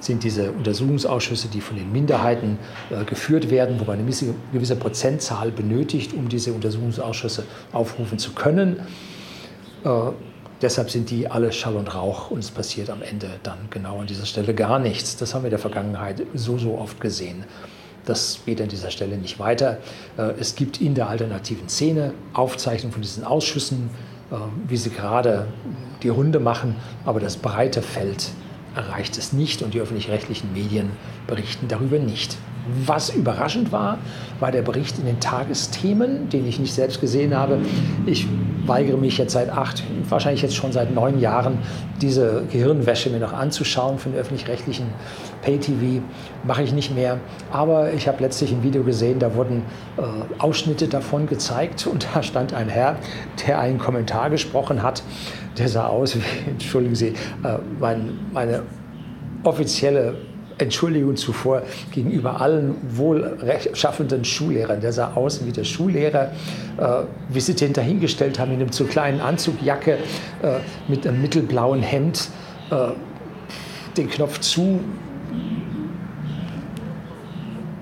sind 0.00 0.22
diese 0.22 0.52
Untersuchungsausschüsse, 0.52 1.48
die 1.48 1.60
von 1.60 1.76
den 1.76 1.90
Minderheiten 1.90 2.58
äh, 2.90 3.04
geführt 3.04 3.50
werden, 3.50 3.80
wo 3.80 3.84
man 3.84 3.98
eine 3.98 4.04
gewisse 4.52 4.76
Prozentzahl 4.76 5.50
benötigt, 5.50 6.12
um 6.12 6.28
diese 6.28 6.52
Untersuchungsausschüsse 6.52 7.44
aufrufen 7.72 8.18
zu 8.18 8.32
können. 8.32 8.80
Äh, 9.84 9.88
Deshalb 10.64 10.90
sind 10.90 11.10
die 11.10 11.30
alle 11.30 11.52
Schall 11.52 11.76
und 11.76 11.94
Rauch 11.94 12.30
und 12.30 12.38
es 12.38 12.50
passiert 12.50 12.88
am 12.88 13.02
Ende 13.02 13.28
dann 13.42 13.58
genau 13.68 14.00
an 14.00 14.06
dieser 14.06 14.24
Stelle 14.24 14.54
gar 14.54 14.78
nichts. 14.78 15.14
Das 15.14 15.34
haben 15.34 15.42
wir 15.42 15.48
in 15.48 15.50
der 15.50 15.58
Vergangenheit 15.58 16.22
so, 16.32 16.56
so 16.56 16.78
oft 16.78 17.02
gesehen. 17.02 17.44
Das 18.06 18.40
geht 18.46 18.62
an 18.62 18.68
dieser 18.68 18.90
Stelle 18.90 19.18
nicht 19.18 19.38
weiter. 19.38 19.76
Äh, 20.16 20.32
es 20.40 20.56
gibt 20.56 20.80
in 20.80 20.94
der 20.94 21.10
alternativen 21.10 21.68
Szene 21.68 22.14
Aufzeichnungen 22.32 22.94
von 22.94 23.02
diesen 23.02 23.24
Ausschüssen, 23.24 23.90
äh, 24.30 24.36
wie 24.66 24.78
sie 24.78 24.88
gerade 24.88 25.48
die 26.02 26.08
Runde 26.08 26.40
machen, 26.40 26.76
aber 27.04 27.20
das 27.20 27.36
breite 27.36 27.82
Feld 27.82 28.30
erreicht 28.74 29.18
es 29.18 29.34
nicht 29.34 29.60
und 29.60 29.74
die 29.74 29.80
öffentlich-rechtlichen 29.80 30.50
Medien 30.54 30.92
berichten 31.26 31.68
darüber 31.68 31.98
nicht. 31.98 32.38
Was 32.86 33.10
überraschend 33.10 33.72
war, 33.72 33.98
war 34.40 34.50
der 34.50 34.62
Bericht 34.62 34.98
in 34.98 35.04
den 35.04 35.20
Tagesthemen, 35.20 36.30
den 36.30 36.46
ich 36.46 36.58
nicht 36.58 36.72
selbst 36.72 37.00
gesehen 37.00 37.36
habe. 37.36 37.58
Ich 38.06 38.26
weigere 38.66 38.96
mich 38.96 39.18
jetzt 39.18 39.32
seit 39.32 39.50
acht, 39.50 39.82
wahrscheinlich 40.08 40.40
jetzt 40.40 40.56
schon 40.56 40.72
seit 40.72 40.94
neun 40.94 41.20
Jahren, 41.20 41.58
diese 42.00 42.44
Gehirnwäsche 42.50 43.10
mir 43.10 43.20
noch 43.20 43.34
anzuschauen 43.34 43.98
von 43.98 44.14
öffentlich-rechtlichen 44.14 44.86
Pay-TV. 45.42 46.02
Mache 46.44 46.62
ich 46.62 46.72
nicht 46.72 46.94
mehr. 46.94 47.18
Aber 47.52 47.92
ich 47.92 48.08
habe 48.08 48.22
letztlich 48.22 48.52
ein 48.52 48.62
Video 48.62 48.82
gesehen, 48.82 49.18
da 49.18 49.34
wurden 49.34 49.62
äh, 49.98 50.02
Ausschnitte 50.38 50.88
davon 50.88 51.26
gezeigt 51.26 51.86
und 51.86 52.06
da 52.14 52.22
stand 52.22 52.54
ein 52.54 52.68
Herr, 52.68 52.96
der 53.46 53.58
einen 53.58 53.78
Kommentar 53.78 54.30
gesprochen 54.30 54.82
hat. 54.82 55.02
Der 55.58 55.68
sah 55.68 55.86
aus 55.86 56.16
wie, 56.16 56.22
entschuldigen 56.50 56.94
Sie, 56.94 57.08
äh, 57.08 57.58
mein, 57.78 58.18
meine 58.32 58.62
offizielle 59.44 60.16
Entschuldigung 60.58 61.16
zuvor 61.16 61.62
gegenüber 61.92 62.40
allen 62.40 62.76
wohlschaffenden 62.96 64.24
Schullehrern. 64.24 64.80
Der 64.80 64.92
sah 64.92 65.12
aus 65.14 65.44
wie 65.44 65.52
der 65.52 65.64
Schullehrer, 65.64 66.30
äh, 66.76 67.02
wie 67.28 67.40
sie 67.40 67.54
den 67.54 67.72
dahingestellt 67.72 68.38
haben, 68.38 68.52
in 68.52 68.60
einem 68.60 68.72
zu 68.72 68.84
kleinen 68.84 69.20
Anzugjacke, 69.20 69.98
äh, 70.42 70.58
mit 70.86 71.06
einem 71.06 71.20
mittelblauen 71.20 71.82
Hemd, 71.82 72.28
äh, 72.70 72.92
den 73.96 74.08
Knopf 74.08 74.40
zu. 74.40 74.80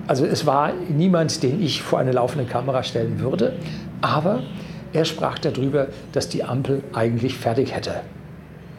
Also 0.07 0.25
es 0.25 0.45
war 0.45 0.73
niemand, 0.73 1.43
den 1.43 1.61
ich 1.61 1.81
vor 1.81 1.99
eine 1.99 2.11
laufende 2.11 2.45
Kamera 2.45 2.83
stellen 2.83 3.19
würde, 3.19 3.53
aber 4.01 4.41
er 4.91 5.05
sprach 5.05 5.39
darüber, 5.39 5.87
dass 6.11 6.27
die 6.27 6.43
Ampel 6.43 6.83
eigentlich 6.93 7.37
fertig 7.37 7.73
hätte. 7.73 8.01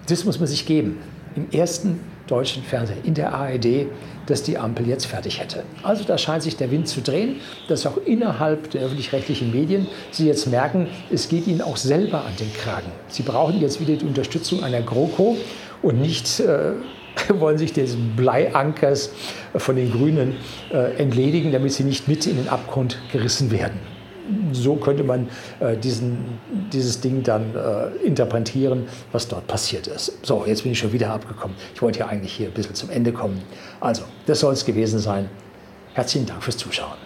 Das 0.09 0.25
muss 0.25 0.39
man 0.39 0.47
sich 0.47 0.67
geben. 0.67 0.99
Im 1.35 1.51
ersten 1.51 2.01
deutschen 2.27 2.63
Fernsehen, 2.63 2.99
in 3.05 3.15
der 3.15 3.35
ARD, 3.35 3.87
dass 4.27 4.43
die 4.43 4.57
Ampel 4.57 4.89
jetzt 4.89 5.07
fertig 5.07 5.41
hätte. 5.41 5.63
Also 5.83 6.05
da 6.05 6.17
scheint 6.17 6.43
sich 6.43 6.57
der 6.57 6.71
Wind 6.71 6.89
zu 6.89 7.01
drehen, 7.01 7.41
dass 7.69 7.87
auch 7.87 7.99
innerhalb 7.99 8.71
der 8.71 8.83
öffentlich-rechtlichen 8.83 9.53
Medien 9.53 9.87
Sie 10.11 10.27
jetzt 10.27 10.47
merken, 10.47 10.89
es 11.11 11.29
geht 11.29 11.47
Ihnen 11.47 11.61
auch 11.61 11.77
selber 11.77 12.25
an 12.25 12.35
den 12.41 12.53
Kragen. 12.53 12.91
Sie 13.09 13.23
brauchen 13.23 13.61
jetzt 13.61 13.81
wieder 13.81 13.97
die 13.97 14.07
Unterstützung 14.07 14.63
einer 14.65 14.81
GroKo 14.81 15.37
und 15.83 16.01
nicht 16.01 16.41
äh, 16.41 16.73
wollen 17.29 17.59
sich 17.59 17.73
des 17.73 17.97
Bleiankers 18.17 19.13
von 19.55 19.77
den 19.77 19.93
Grünen 19.93 20.37
äh, 20.73 20.97
entledigen, 20.97 21.53
damit 21.53 21.73
sie 21.73 21.85
nicht 21.85 22.09
mit 22.09 22.27
in 22.27 22.37
den 22.37 22.49
Abgrund 22.49 22.99
gerissen 23.13 23.51
werden 23.51 23.94
so 24.53 24.77
könnte 24.77 25.05
man 25.05 25.29
äh, 25.61 25.77
diesen, 25.77 26.39
dieses 26.73 27.01
Ding 27.01 27.23
dann 27.23 27.55
äh, 27.55 28.07
interpretieren, 28.07 28.87
was 29.13 29.29
dort 29.29 29.47
passiert 29.47 29.87
ist. 29.87 30.25
So, 30.25 30.45
jetzt 30.47 30.63
bin 30.63 30.73
ich 30.73 30.79
schon 30.79 30.93
wieder 30.93 31.11
abgekommen. 31.11 31.57
Ich 31.75 31.83
wollte 31.83 32.01
ja 32.01 32.07
eigentlich 32.07 32.33
hier 32.33 32.49
ein 32.49 32.53
bisschen 32.55 32.75
zum 32.75 32.91
Ende 32.91 33.13
kommen. 33.13 33.43
Also, 33.81 34.03
das 34.27 34.41
soll 34.41 34.53
es 34.53 34.65
gewesen 34.65 34.99
sein. 34.99 35.29
Herzlichen 35.95 36.27
Dank 36.27 36.43
fürs 36.43 36.57
Zuschauen. 36.57 37.04